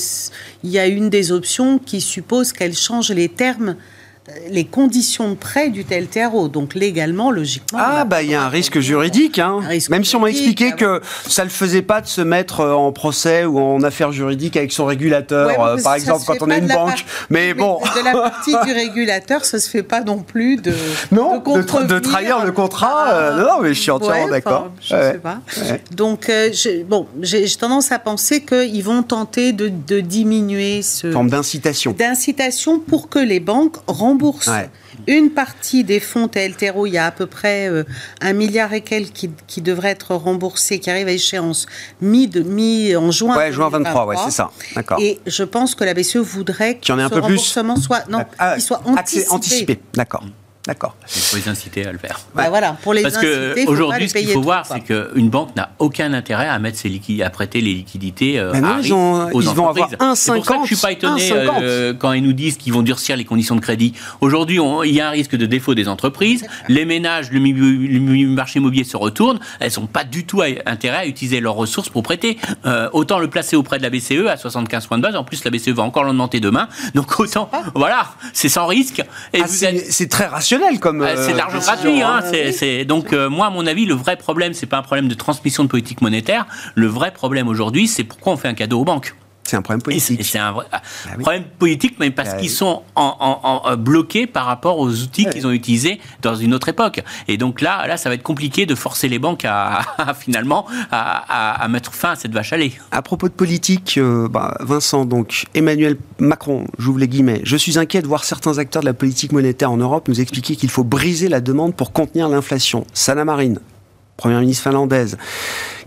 [0.64, 3.76] il y a une des options qui suppose qu'elle change les termes
[4.50, 6.48] les conditions de prêt du TLTRO.
[6.48, 7.80] Donc légalement, logiquement.
[7.82, 9.40] Ah, bah il y a un risque juridique.
[9.40, 9.60] Hein.
[9.90, 12.74] Même si on m'a expliqué que ça ne le faisait pas de se mettre euh,
[12.74, 16.60] en procès ou en affaire juridique avec son régulateur, euh, par exemple, quand on est
[16.60, 17.06] une banque.
[17.30, 17.80] Mais, bon.
[17.96, 20.74] De la partie du régulateur, ça se fait pas non plus de.
[21.12, 23.14] Non, de, trahir le contrat.
[23.14, 24.72] Euh, non, mais je suis entièrement d'accord.
[24.82, 25.40] Je ne sais pas.
[25.92, 26.32] Donc,
[26.88, 31.12] bon, j'ai tendance à penser qu'ils vont tenter de, de diminuer ce.
[31.12, 31.96] Forme d'incitation.
[31.98, 34.50] D'incitation pour que les banques remboursent rembourse
[35.08, 36.86] une partie des fonds TLTRO.
[36.88, 37.84] Il y a à peu près euh,
[38.22, 41.66] un milliard et quelques qui, qui devraient être remboursés, qui arrivent à échéance
[42.02, 43.38] mi, de, mi en juin.
[43.38, 44.52] Ouais, juin 23, ouais, c'est ça.
[44.76, 44.98] D'accord.
[45.00, 49.30] Et je pense que la BCE voudrait que ce remboursement soit, non, ah, soit anticipé.
[49.30, 49.80] anticipé.
[49.94, 50.24] D'accord.
[50.68, 50.96] D'accord.
[51.16, 52.20] Il faut les inciter à le faire.
[52.34, 56.12] Bah voilà, pour les Parce qu'aujourd'hui, ce qu'il faut voir, c'est qu'une banque n'a aucun
[56.14, 59.70] intérêt à mettre ses liquidités, à prêter les liquidités euh, à ils, ont, ils vont
[59.70, 60.16] avoir 1,50.
[60.16, 62.82] C'est pour ça que je suis pas étonné euh, quand ils nous disent qu'ils vont
[62.82, 63.94] durcir les conditions de crédit.
[64.22, 66.46] Aujourd'hui, il y a un risque de défaut des entreprises.
[66.68, 67.40] Les ménages, le,
[68.28, 69.40] marché immobilier se retourne.
[69.60, 72.38] Elles n'ont pas du tout intérêt à utiliser leurs ressources pour prêter.
[72.66, 75.16] Euh, autant le placer auprès de la BCE à 75 points de base.
[75.16, 76.68] En plus, la BCE va encore l'augmenter demain.
[76.96, 79.04] Donc autant, voilà, c'est sans risque.
[79.34, 80.26] Ah, c'est très
[80.80, 81.00] comme.
[81.00, 82.02] Bah, c'est de l'argent euh, gratuit.
[82.02, 85.08] Hein, c'est, donc, euh, moi, à mon avis, le vrai problème, c'est pas un problème
[85.08, 86.46] de transmission de politique monétaire.
[86.76, 89.16] Le vrai problème aujourd'hui, c'est pourquoi on fait un cadeau aux banques.
[89.46, 90.26] C'est un problème politique.
[90.26, 90.82] C'est un ah
[91.20, 95.46] problème politique, mais parce bah qu'ils sont en, euh, bloqués par rapport aux outils qu'ils
[95.46, 97.04] ont utilisés dans une autre époque.
[97.28, 99.82] Et donc là, là, ça va être compliqué de forcer les banques à,
[100.20, 102.72] finalement à, mettre fin à cette vache à lait.
[102.92, 104.00] À propos de politique,
[104.32, 107.42] bah, Vincent, donc Emmanuel Macron, j'ouvre les guillemets.
[107.44, 110.56] Je suis inquiet de voir certains acteurs de la politique monétaire en Europe nous expliquer
[110.56, 112.86] qu'il faut briser la demande pour contenir l'inflation.
[112.94, 113.60] Sana Marine,
[114.18, 115.18] première ministre finlandaise.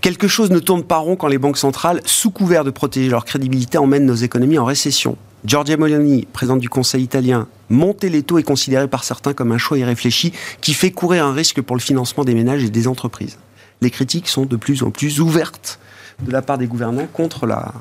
[0.01, 3.24] Quelque chose ne tourne pas rond quand les banques centrales, sous couvert de protéger leur
[3.24, 5.16] crédibilité, emmènent nos économies en récession.
[5.45, 9.59] Giorgia Meloni, présidente du Conseil italien, monter les taux est considéré par certains comme un
[9.59, 13.39] choix irréfléchi qui fait courir un risque pour le financement des ménages et des entreprises.
[13.81, 15.79] Les critiques sont de plus en plus ouvertes
[16.20, 17.72] de la part des gouvernants contre la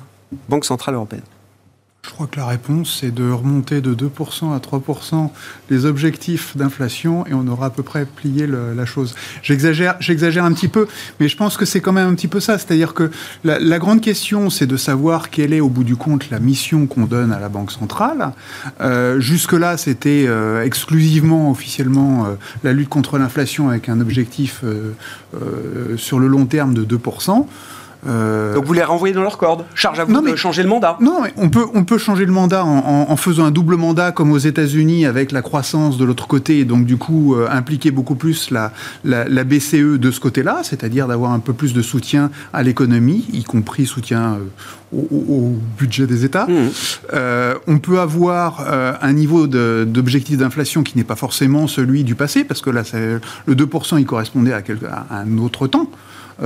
[0.49, 1.23] Banque centrale européenne.
[2.07, 5.29] Je crois que la réponse, c'est de remonter de 2% à 3%
[5.69, 9.13] les objectifs d'inflation et on aura à peu près plié la chose.
[9.43, 10.87] J'exagère, j'exagère un petit peu,
[11.19, 12.57] mais je pense que c'est quand même un petit peu ça.
[12.57, 13.11] C'est-à-dire que
[13.43, 17.05] la, grande question, c'est de savoir quelle est au bout du compte la mission qu'on
[17.05, 18.31] donne à la Banque centrale.
[18.79, 24.63] Euh, jusque-là, c'était euh, exclusivement, officiellement, euh, la lutte contre l'inflation avec un objectif
[25.97, 27.45] sur le long terme de 2%.
[28.07, 29.65] Euh, Donc vous les renvoyez dans leur corde.
[29.75, 30.97] Charge à vous de changer le mandat.
[31.01, 34.31] Non, mais on peut, on peut changer le mandat en, faisant un double mandat comme
[34.31, 38.15] aux États-Unis avec la croissance de l'autre côté et donc du coup euh, impliquer beaucoup
[38.15, 38.71] plus la,
[39.03, 43.43] la, BCE de ce côté-là, c'est-à-dire d'avoir un peu plus de soutien à l'économie, y
[43.43, 44.37] compris soutien
[44.93, 44.97] euh,
[45.29, 46.47] au, budget des États.
[46.47, 47.17] Mmh.
[47.67, 48.65] on peut avoir
[49.01, 52.83] un niveau d'objectif d'inflation qui n'est pas forcément celui du passé, parce que là,
[53.45, 54.61] le 2%, il correspondait à,
[55.09, 55.89] à un autre temps.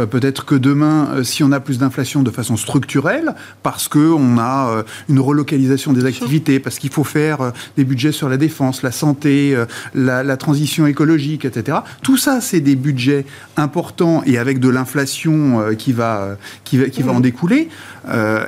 [0.10, 5.20] Peut-être que demain, si on a plus d'inflation de façon structurelle, parce qu'on a une
[5.20, 9.58] relocalisation des activités, parce qu'il faut faire des budgets sur la défense, la santé,
[9.94, 11.80] la, transition écologique, etc.
[12.02, 13.26] Tout ça, c'est des budgets
[13.58, 17.70] importants et avec de l'inflation qui va, qui va, qui va en découler.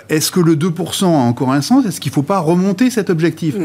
[0.10, 1.86] Est-ce que le 2% a encore un sens?
[1.86, 3.56] Est-ce qu'il ne faut pas remonter cet objectif?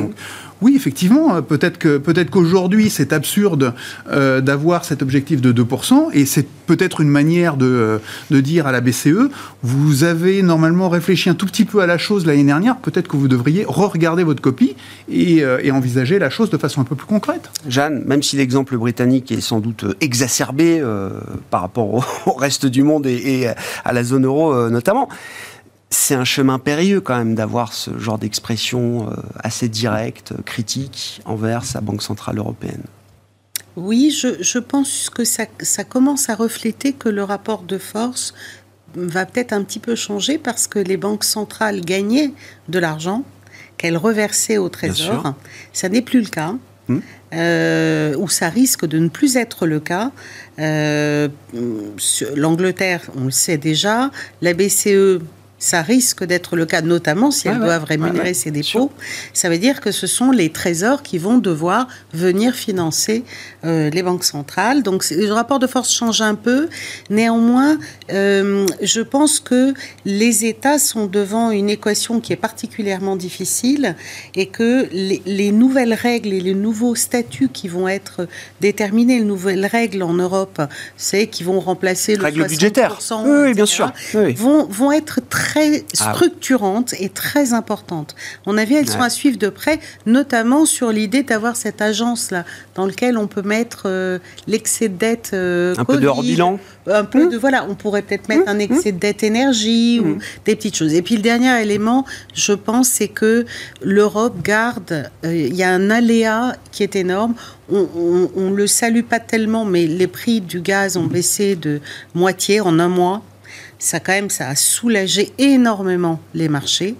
[0.61, 3.75] Oui, effectivement, euh, peut-être que peut-être qu'aujourd'hui c'est absurde
[4.11, 7.99] euh, d'avoir cet objectif de 2%, et c'est peut-être une manière de, euh,
[8.31, 9.31] de, dire à la BCE,
[9.63, 13.17] vous avez normalement réfléchi un tout petit peu à la chose l'année dernière, peut-être que
[13.17, 14.75] vous devriez re-regarder votre copie
[15.11, 17.51] et, envisager la chose de façon un peu plus concrète.
[17.69, 20.83] Jeanne, même si l'exemple britannique est sans doute exacerbé
[21.51, 21.95] par rapport
[22.27, 23.49] au, reste du monde et
[23.85, 25.09] à la zone euro notamment,
[25.91, 31.65] c'est un chemin périlleux quand même d'avoir ce genre d'expression euh, assez directe, critique envers
[31.65, 32.83] sa Banque Centrale Européenne.
[33.77, 35.47] Oui, je, pense que ça,
[35.85, 38.35] commence à refléter que le rapport de force
[38.95, 42.33] va peut-être un petit peu changer parce que les banques centrales gagnaient
[42.69, 43.25] de l'argent
[43.77, 45.35] qu'elles reversaient au Trésor.
[45.73, 46.55] Ça n'est plus le cas.
[46.89, 46.99] Hmm.
[47.35, 50.11] Euh, ou ça risque de ne plus être le cas.
[50.59, 51.29] Euh,
[52.35, 54.11] L'Angleterre, on le sait déjà,
[54.41, 55.21] la BCE
[55.59, 58.93] ça risque d'être le cas, notamment si elles doivent rémunérer ces dépôts.
[59.33, 63.25] Ça veut dire que ce sont les trésors qui vont devoir venir financer
[63.65, 64.83] euh, les banques centrales.
[64.83, 66.69] Donc le rapport de force change un peu.
[67.11, 67.79] Néanmoins,
[68.13, 73.97] euh, je pense que les États sont devant une équation qui est particulièrement difficile
[74.35, 78.29] et que les, nouvelles règles et les nouveaux statuts qui vont être
[78.61, 80.63] déterminés, les nouvelles règles en Europe,
[80.97, 83.93] c'est qui vont remplacer le règles budgétaires, oui, bien sûr,
[84.37, 88.15] vont, vont être très très ah structurantes et très importantes.
[88.45, 92.45] On a vu, elles sont à suivre de près, notamment sur l'idée d'avoir cette agence-là,
[92.75, 95.31] dans laquelle on peut mettre euh, l'excès de dette.
[95.33, 97.31] Euh, un peu de hors bilan Un peu mmh.
[97.31, 97.37] de.
[97.39, 98.57] Voilà, on pourrait peut-être mettre mmh.
[98.57, 100.93] un excès de dette énergie ou des petites choses.
[100.93, 103.47] Et puis le dernier élément, je pense, c'est que
[103.81, 105.11] l'Europe garde.
[105.25, 107.35] Euh, il y a un aléa qui est énorme.
[107.71, 111.81] On ne le salue pas tellement, mais les prix du gaz ont baissé de
[112.15, 113.23] moitié en un mois
[113.79, 116.97] ça quand même, ça a soulagé énormément les marchés.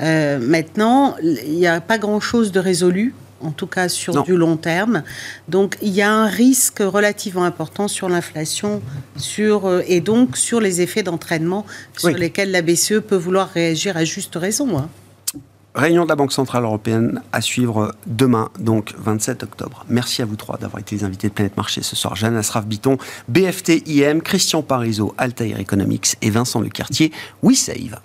[0.00, 4.56] Euh, maintenant, il n'y a pas grand-chose de résolu en tout cas sur du long
[4.56, 5.02] terme.
[5.48, 8.80] Donc il y a un risque relativement important sur l'inflation
[9.16, 11.66] sur, euh, et donc sur les effets d'entraînement
[11.96, 14.78] sur lesquels la BCE peut vouloir réagir à juste raison.
[14.78, 14.88] Hein.
[15.74, 19.86] Réunion de la Banque Centrale Européenne à suivre demain, donc 27 octobre.
[19.88, 22.14] Merci à vous trois d'avoir été les invités de Planète Marché ce soir.
[22.14, 22.98] Jeanne Asraf Biton,
[23.28, 27.10] BFT IM, Christian Parizeau, Altair Economics et Vincent Lecartier,
[27.42, 28.00] WeSave.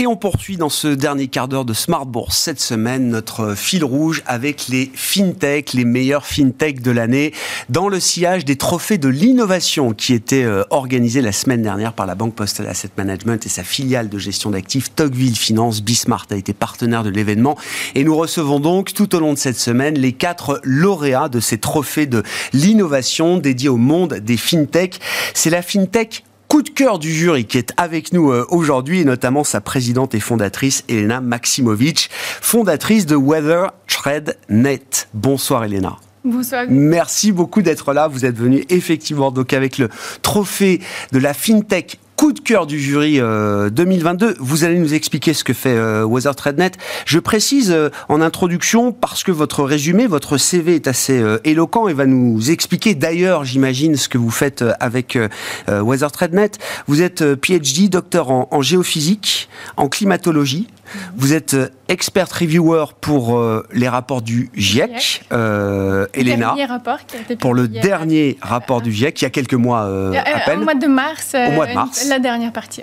[0.00, 3.84] Et on poursuit dans ce dernier quart d'heure de Smart Bourse cette semaine notre fil
[3.84, 7.34] rouge avec les fintech, les meilleurs fintech de l'année,
[7.68, 12.06] dans le sillage des trophées de l'innovation qui étaient euh, organisés la semaine dernière par
[12.06, 15.82] la Banque Postal Asset Management et sa filiale de gestion d'actifs Tocqueville Finance.
[15.82, 17.58] Bismart a été partenaire de l'événement
[17.94, 21.58] et nous recevons donc tout au long de cette semaine les quatre lauréats de ces
[21.58, 22.22] trophées de
[22.54, 24.98] l'innovation dédiés au monde des fintech.
[25.34, 29.04] C'est la fintech coup de cœur du jury qui est avec nous euh, aujourd'hui, et
[29.04, 35.08] notamment sa présidente et fondatrice, Elena Maximovic, fondatrice de Weather Trade Net.
[35.14, 35.96] Bonsoir Elena.
[36.24, 36.64] Bonsoir.
[36.68, 38.08] Merci beaucoup d'être là.
[38.08, 39.90] Vous êtes venu effectivement donc avec le
[40.22, 40.80] trophée
[41.12, 44.26] de la FinTech coup de cœur du jury 2022.
[44.26, 46.72] Euh, Vous allez nous expliquer ce que fait euh, Weather TradeNet.
[47.06, 51.94] Je précise euh, en introduction parce que votre résumé, votre CV est assez éloquent et
[51.94, 55.18] va nous expliquer d'ailleurs, j'imagine, ce que vous faites avec
[55.66, 56.58] Weather TradeNet.
[56.86, 59.48] Vous êtes PhD, docteur en géophysique,
[59.78, 60.68] en climatologie,
[61.16, 66.54] vous êtes euh, expert reviewer pour euh, les rapports du GIEC, euh, Elena.
[66.68, 66.98] Rapport
[67.38, 70.60] pour le dernier rapport du GIEC, il y a quelques mois à peine.
[70.60, 71.34] Au mois de mars.
[71.34, 72.09] Au mois de mars.
[72.10, 72.82] La dernière partie,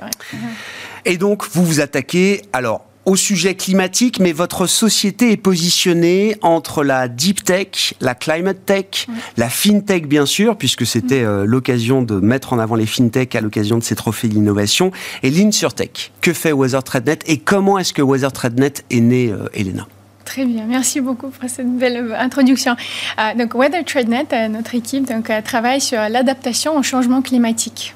[1.06, 6.84] Et donc, vous vous attaquez, alors, au sujet climatique, mais votre société est positionnée entre
[6.84, 9.08] la deep tech, la climate tech,
[9.38, 13.42] la fintech bien sûr, puisque c'était euh, l'occasion de mettre en avant les fintech à
[13.42, 14.92] l'occasion de ces trophées d'innovation,
[15.24, 16.12] et l'insurtech.
[16.20, 19.88] Que fait Weather TradeNet et comment est-ce que Weather TradeNet est né, euh, Elena?
[20.26, 22.76] Très bien, merci beaucoup pour cette belle introduction.
[23.20, 27.94] Euh, donc Weather TradeNet, notre équipe, donc, travaille sur l'adaptation au changement climatique.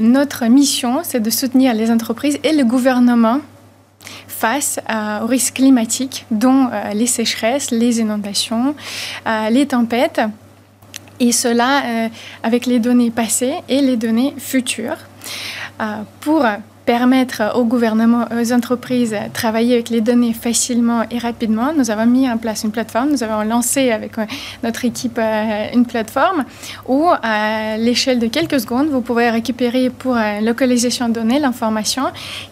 [0.00, 3.40] Notre mission, c'est de soutenir les entreprises et le gouvernement
[4.38, 4.78] face
[5.22, 8.74] aux risques climatiques, dont euh, les sécheresses, les inondations,
[9.26, 10.20] euh, les tempêtes,
[11.20, 12.08] et cela euh,
[12.44, 14.98] avec les données passées et les données futures,
[16.20, 16.44] pour
[16.88, 22.06] permettre au gouvernement, aux entreprises de travailler avec les données facilement et rapidement, nous avons
[22.06, 23.10] mis en place une plateforme.
[23.10, 24.12] Nous avons lancé avec
[24.62, 25.18] notre équipe
[25.74, 26.46] une plateforme
[26.86, 32.04] où, à l'échelle de quelques secondes, vous pouvez récupérer pour localisation de données l'information.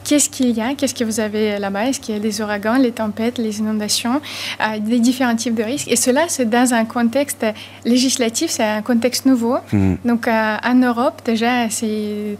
[0.05, 0.75] Qu'est-ce qu'il y a?
[0.75, 1.87] Qu'est-ce que vous avez là-bas?
[1.87, 4.21] Est-ce qu'il y a des ouragans, les tempêtes, les inondations,
[4.81, 5.89] des différents types de risques?
[5.89, 7.47] Et cela, c'est dans un contexte
[7.87, 9.57] législatif, c'est un contexte nouveau.
[9.73, 9.95] Mmh.
[10.05, 12.37] Donc, en Europe, déjà, c'est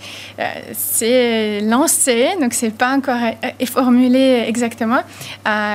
[0.75, 3.21] c'est lancé, donc c'est pas encore
[3.67, 5.03] formulé exactement.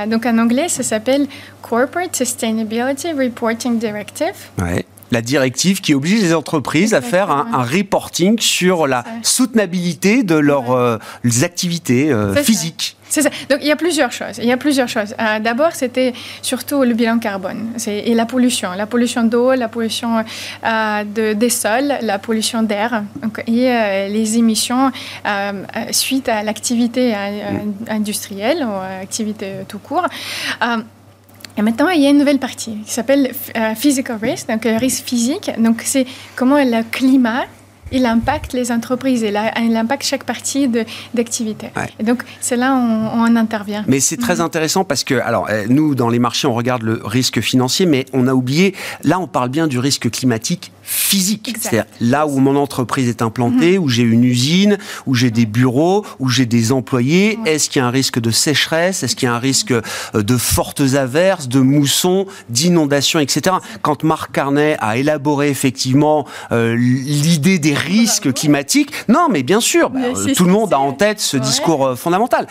[0.07, 1.27] donc, en anglais, ça s'appelle
[1.61, 4.35] Corporate Sustainability Reporting Directive.
[4.61, 10.35] Ouais la directive qui oblige les entreprises à faire un, reporting sur la soutenabilité de
[10.35, 10.97] leurs euh,
[11.43, 12.95] activités euh, physiques.
[13.11, 13.29] C'est ça.
[13.49, 14.37] Donc il y a plusieurs choses.
[14.39, 15.13] Il y a plusieurs choses.
[15.19, 20.23] Euh, d'abord, c'était surtout le bilan carbone et la pollution, la pollution d'eau, la pollution
[20.63, 23.03] de, des sols, la pollution d'air
[23.47, 24.91] et les émissions
[25.91, 27.13] suite à l'activité
[27.89, 30.07] industrielle ou activité tout court.
[31.57, 34.77] Et maintenant, il y a une nouvelle partie qui s'appelle euh, Physical Risk, donc euh,
[34.77, 35.51] risque physique.
[35.57, 36.05] Donc, c'est
[36.35, 37.43] comment le climat
[37.91, 40.69] il impacte les entreprises, et il impacte chaque partie
[41.13, 41.69] d'activité.
[41.99, 43.85] Et donc, c'est là où on, intervient.
[43.87, 44.41] Mais c'est très mhm.
[44.41, 48.05] intéressant parce que, alors, euh, nous, dans les marchés, on regarde le risque financier, mais
[48.13, 51.55] on a oublié, là, on parle bien du risque climatique physique.
[51.57, 53.83] C'est-à-dire là où mon entreprise est implantée, mhm.
[53.83, 57.39] où j'ai une usine, où j'ai des bureaux, où j'ai des employés.
[57.45, 59.81] Est-ce qu'il y a un risque de sécheresse Est-ce qu'il y a un risque euh,
[60.13, 63.55] de fortes averses, de moussons, d'inondations, etc.
[63.81, 69.89] Quand Marc Carnet a élaboré effectivement euh, l'idée des risques climatiques, non, mais bien sûr,
[69.89, 69.99] bah,
[70.35, 72.47] tout le monde a en tête ce discours euh, fondamental.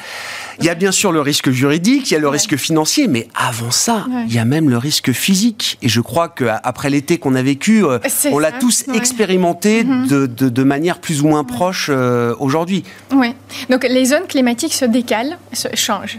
[0.61, 3.29] Il y a bien sûr le risque juridique, il y a le risque financier, mais
[3.35, 5.79] avant ça, il y a même le risque physique.
[5.83, 7.85] Et je crois qu'après l'été qu'on a vécu,
[8.33, 10.07] on l'a tous expérimenté mhm.
[10.07, 12.85] de, de, manière plus ou moins proche euh, aujourd'hui.
[13.13, 13.35] Oui.
[13.69, 16.19] Donc les zones climatiques se décalent, se changent.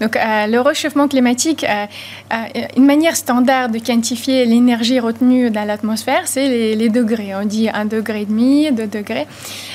[0.00, 1.86] Donc euh, le réchauffement climatique, euh,
[2.76, 7.34] une manière standard de quantifier l'énergie retenue dans l'atmosphère, c'est les, les, degrés.
[7.34, 9.26] On dit un degré et demi, deux degrés.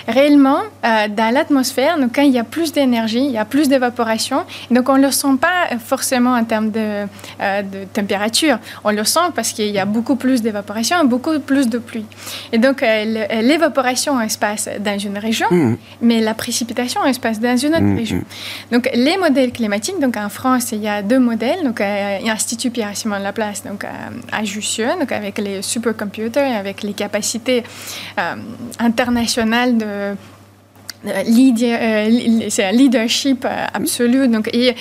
[0.08, 4.44] Réellement, dans l'atmosphère, quand il y a plus d'énergie, il y a plus d'évaporation.
[4.70, 7.06] Donc on ne le sent pas forcément en termes de,
[7.40, 8.60] de température.
[8.84, 12.06] On le sent parce qu'il y a beaucoup plus d'évaporation, beaucoup plus de pluie.
[12.52, 15.76] Et donc, euh, euh, l'évaporation se passe dans une région, mmh.
[16.02, 18.18] mais la précipitation se passe dans une autre mmh, région.
[18.18, 18.74] Mmh.
[18.74, 21.64] Donc, les modèles climatiques, donc en France, il y a deux modèles.
[21.64, 23.86] Donc, euh, l'Institut Pierre-Simon Laplace, donc
[24.32, 27.64] à Jussieu, donc avec les supercomputers, avec les capacités
[28.80, 30.16] internationales de euh,
[32.50, 34.28] c'est un leadership euh, absolu.
[34.28, 34.76] Donc, et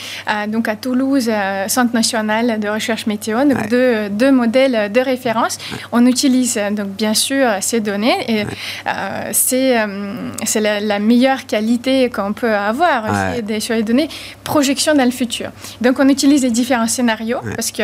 [0.48, 5.58] donc à Toulouse, euh, Centre national de recherche météo, donc deux, modèles de référence.
[5.92, 8.44] On utilise donc bien sûr ces données et
[9.32, 9.76] c'est
[10.44, 13.04] c'est la, meilleure qualité qu'on peut avoir
[13.58, 14.08] sur les données.
[14.42, 15.50] Projection dans le futur.
[15.80, 17.82] Donc on utilise les différents scénarios parce que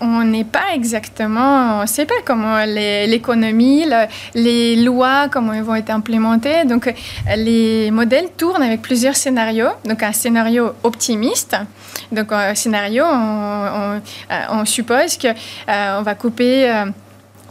[0.00, 3.84] on n'est pas exactement, on ne sait pas comment l'économie,
[4.34, 6.64] les lois, comment elles vont être implémentées.
[6.64, 6.92] Donc
[7.36, 9.72] les les modèles tournent avec plusieurs scénarios.
[9.84, 11.56] Donc un scénario optimiste.
[12.12, 14.00] Donc un scénario, on,
[14.30, 15.34] euh, suppose qu'on
[15.68, 16.86] euh, on va couper euh,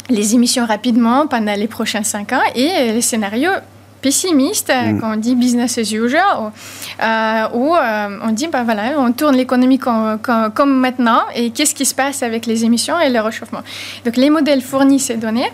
[0.10, 2.46] les émissions rapidement pendant les prochains cinq ans.
[2.56, 3.52] Et les scénarios
[4.02, 5.00] pessimistes, mm.
[5.00, 6.52] quand on dit business as usual,
[7.54, 7.76] où
[8.28, 10.20] on dit, ben voilà, on tourne l'économie comme,
[10.54, 13.64] comme, maintenant, et qu'est-ce qui se passe avec les émissions et le réchauffement.
[14.06, 15.52] Donc les modèles fournissent ces données.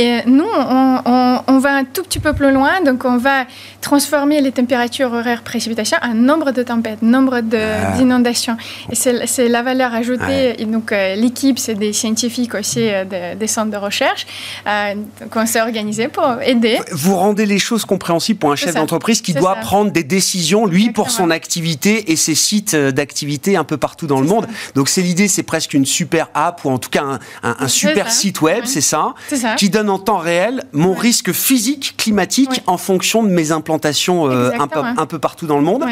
[0.00, 3.44] Et nous, on, va un tout petit peu plus loin, donc on va
[3.82, 7.98] transformer les températures horaires précipitations en nombre de tempêtes, nombre ah.
[7.98, 8.56] d'inondations.
[8.90, 10.62] Et c'est la valeur ajoutée.
[10.62, 14.26] Et donc euh, l'équipe, c'est des scientifiques aussi euh, des centres de recherche
[14.66, 14.94] euh,
[15.30, 16.78] qu'on s'est organisé pour aider.
[16.92, 20.92] Vous rendez les choses compréhensibles pour un chef d'entreprise qui doit prendre des décisions, lui,
[20.92, 24.46] pour son activité et ses sites d'activité un peu partout dans le monde.
[24.74, 28.40] Donc c'est l'idée, c'est presque une super app ou en tout cas un, super site
[28.40, 33.22] web, c'est ça, ça, qui donne en temps réel mon risque physique, climatique, en fonction
[33.22, 35.84] de mes implantations euh, un, peu, un, peu, partout dans le monde.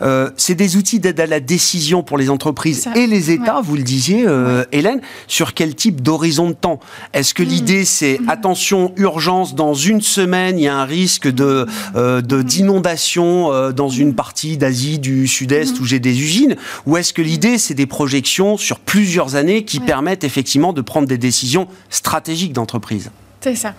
[0.00, 3.76] Euh, c'est des outils d'aide à la décision pour les entreprises et les États, vous
[3.76, 6.80] le disiez, euh, Hélène, sur quel type d'horizon de temps?
[7.12, 7.46] Est-ce que hmm.
[7.46, 8.30] l'idée, c'est hmm.
[8.30, 12.42] attention, urgence, dans une semaine, il y a un risque de hmm.
[12.42, 16.56] d'inondation dans une partie d'Asie du Sud-Est où j'ai des usines?
[16.86, 21.08] Ou est-ce que l'idée, c'est des projections sur plusieurs années qui permettent effectivement de prendre
[21.08, 23.10] des décisions stratégiques d'entreprise?
[23.42, 23.74] C'est ça.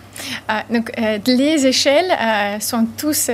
[0.49, 3.29] Euh, donc, euh, les échelles euh, sont tous.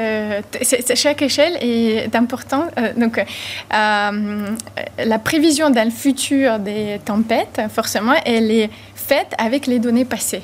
[0.96, 2.70] chaque échelle est importante.
[2.98, 3.24] donc,
[3.72, 10.44] la prévision dans le futur des tempêtes, forcément, elle est faite avec les données passées.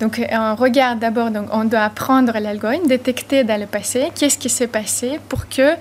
[0.00, 4.48] Donc, on regarde d'abord, donc, on doit apprendre l'algorithme, détecter dans le passé qu'est-ce qui
[4.48, 5.74] s'est passé pour que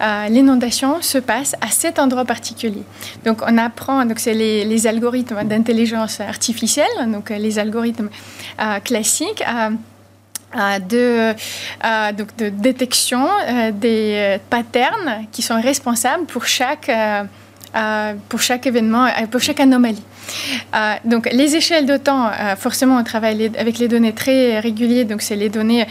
[0.00, 2.82] euh, l'inondation se passe à cet endroit particulier.
[3.24, 8.10] Donc on apprend, donc c'est les, algorithmes d'intelligence artificielle, donc les algorithmes
[8.60, 9.44] euh, classiques.
[10.88, 11.32] de,
[12.12, 13.26] donc de détection
[13.72, 16.88] des patterns qui sont responsables pour chaque,
[18.28, 20.04] pour chaque événement, pour chaque anomalie.
[21.04, 25.34] donc les échelles de temps, forcément on travaille avec les données très régulières, donc c'est
[25.34, 25.86] les données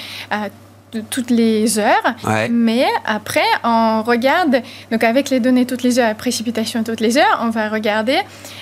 [1.10, 2.16] toutes les heures.
[2.50, 7.40] Mais après, on regarde, donc avec les données toutes les heures, précipitation toutes les heures,
[7.42, 8.18] on va regarder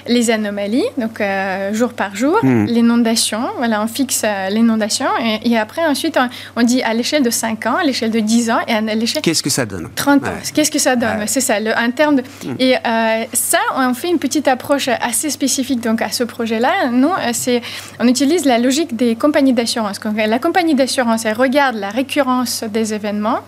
[0.07, 2.65] les anomalies, donc euh, jour par jour, hmm.
[2.65, 5.07] l'inondation, voilà, on fixe euh, l'inondation.
[5.43, 6.17] Et, après, ensuite,
[6.55, 9.21] on, dit à l'échelle de 5 ans, à l'échelle de 10 ans et à l'échelle...
[9.21, 10.31] Qu'est-ce que ça donne 30 ans.
[10.53, 11.27] Qu'est-ce que ça donne?
[11.27, 12.21] C'est ça, le, en termes de...
[12.21, 12.55] Hmm.
[12.59, 16.89] Et euh, ça, on fait une petite approche assez spécifique donc, à ce projet-là.
[16.91, 17.61] Nous, c'est,
[17.99, 19.99] on utilise la logique des compagnies d'assurance.
[20.15, 22.20] La compagnie d'assurance, elle regarde la récurrence
[22.69, 23.39] des événements.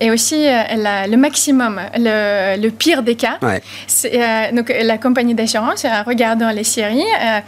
[0.00, 3.38] Et aussi euh, le maximum, le, pire des cas.
[3.42, 7.40] Euh, donc la compagnie d'assurance, en regardant les séries, euh,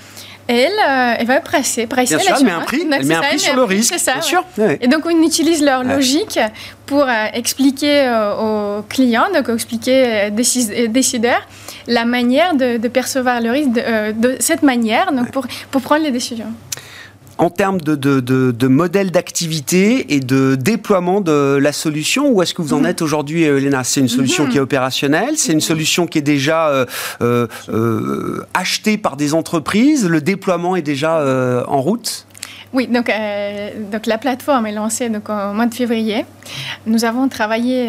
[0.48, 0.72] elle,
[1.18, 3.62] elle va presser, presser sûr, elle met un prix, elle met un prix sur le
[3.62, 4.44] risque, ça, bien sûr.
[4.80, 6.40] Et donc on utilise leur logique
[6.86, 11.46] pour expliquer aux clients, donc expliquer aux décideurs
[11.86, 16.52] la manière de, percevoir le risque de, cette manière, donc pour, pour prendre les décisions
[17.40, 22.60] en termes de, de, modèle d'activité et de déploiement de la solution Où est-ce que
[22.60, 22.86] vous en mhm.
[22.86, 24.50] êtes aujourd'hui, Elena C'est une solution mhm.
[24.50, 26.86] qui est opérationnelle C'est une solution qui est déjà euh,
[27.22, 32.26] euh, euh, achetée par des entreprises Le déploiement est déjà en route?
[32.72, 33.10] Oui, donc,
[33.90, 36.24] donc la plateforme est lancée donc, au mois de février.
[36.86, 37.88] Nous avons travaillé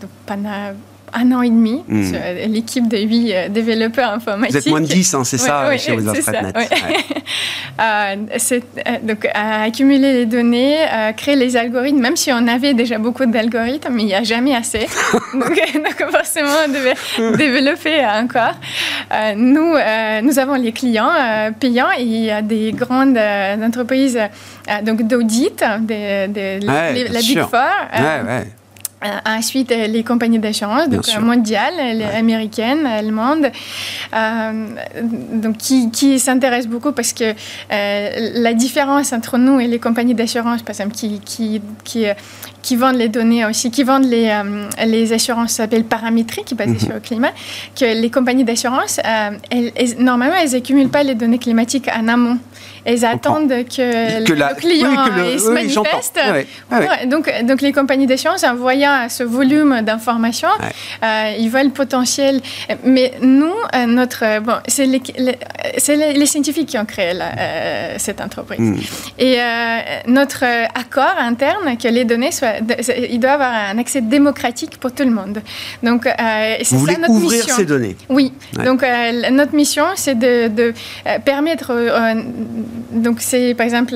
[0.00, 0.72] donc, pendant
[1.14, 2.12] un an et demi hmm.
[2.48, 4.52] l'équipe de huit euh, développeurs informatiques.
[4.52, 5.92] Vous êtes moins de 10, hein, c'est ça, chez
[7.80, 10.76] euh, c'est euh, donc accumuler les données,
[11.16, 14.54] créer les algorithmes, même si on avait déjà beaucoup d'algorithmes, mais il n'y a jamais
[14.54, 14.80] assez.
[15.34, 16.94] donc, forcément, on devait
[17.36, 18.54] développer encore.
[19.36, 19.74] nous,
[20.22, 21.10] nous avons les clients
[21.58, 23.18] payants et il y a des grandes
[23.62, 24.18] entreprises
[24.84, 27.64] donc d'audit, de, la Big Four.
[29.04, 33.48] Euh, ensuite, euh, les compagnies d'assurance, donc euh, mondiales, les américaines, allemandes,
[35.32, 37.32] donc qui, qui s'intéressent beaucoup parce que
[37.70, 42.06] la différence entre nous et les compagnies d'assurance, par exemple, qui, qui, qui,
[42.60, 44.36] qui, vendent les données aussi, qui vendent les,
[44.84, 46.78] les assurances s'appellent paramétriques, basées mhm.
[46.80, 47.32] sur le climat,
[47.78, 49.00] que les compagnies d'assurance,
[49.98, 52.38] normalement, elles n'accumulent pas les données climatiques en amont.
[52.84, 54.94] Elles attendent que, le client
[55.38, 56.18] se manifeste.
[57.06, 60.48] donc, donc, les compagnies d'assurance, en voyant ce volume d'informations,
[61.02, 62.40] euh, ils voient le potentiel.
[62.84, 68.60] Mais nous, euh, notre, bon, c'est les, les, scientifiques qui ont créé euh, cette entreprise.
[68.60, 68.76] Hmm.
[69.18, 69.38] Et
[70.06, 72.54] notre accord interne, que les données soient,
[73.10, 75.40] il doit avoir un accès démocratique pour tout le monde.
[75.82, 77.56] Donc, c'est ça notre ouvrir mission.
[77.56, 77.96] ces données?
[78.08, 78.32] Oui.
[78.64, 78.84] Donc,
[79.32, 80.74] notre mission, c'est de, de
[81.24, 81.72] permettre
[82.92, 83.94] donc c'est par exemple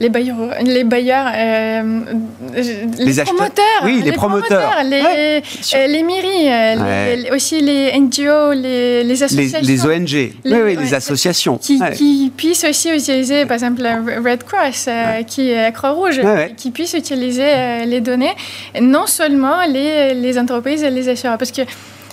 [0.00, 5.42] les bailleurs, les bailleurs, les, promoteurs, oui, les, promoteurs, les,
[5.74, 11.80] euh, les mairies, euh, aussi les NGO, les, associations, les, ONG, oui, les associations, qui,
[11.94, 16.20] qui, puissent aussi utiliser, par exemple, Red Cross, euh, qui est Croix-Rouge,
[16.56, 18.34] qui puissent utiliser les données,
[18.80, 21.62] non seulement les, les entreprises et les assureurs, parce que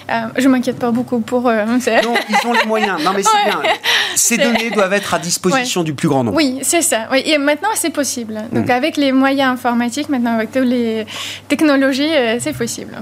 [0.10, 1.54] euh, je m'inquiète pas beaucoup pour eux.
[1.54, 3.04] Hein, non, ils ont les moyens.
[3.04, 3.62] Non, mais c'est bien.
[4.16, 6.38] Ces données doivent être à disposition du plus grand nombre.
[6.38, 7.08] Oui, c'est ça.
[7.12, 7.24] Oui.
[7.26, 8.42] Et maintenant, c'est possible.
[8.52, 8.72] Donc, hmm.
[8.72, 11.06] avec les moyens informatiques, maintenant, avec toutes les
[11.48, 12.94] technologies, euh, c'est possible.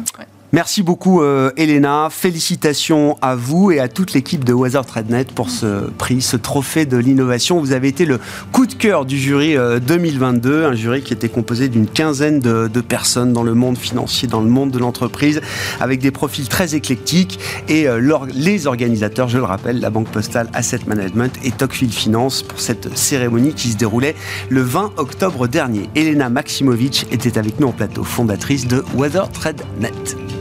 [0.54, 5.49] Merci beaucoup euh, Elena, félicitations à vous et à toute l'équipe de Weather TradeNet pour
[5.49, 7.62] ce prix, ce trophée de l'innovation.
[7.62, 8.20] Vous avez été le
[8.52, 12.68] coup de cœur du jury 2022, euh, un jury qui était composé d'une quinzaine de,
[12.82, 15.39] personnes dans le monde financier, dans le monde de l'entreprise,
[15.80, 17.39] avec des profils très éclectiques
[17.70, 22.43] et euh, les organisateurs, je le rappelle, la Banque Postale Asset Management et Tocqueville Finance
[22.43, 24.16] pour cette cérémonie qui se déroulait
[24.49, 25.89] le 20 octobre dernier.
[25.95, 30.40] Elena Maximovic était avec nous en plateau, fondatrice de Weather TradeNet.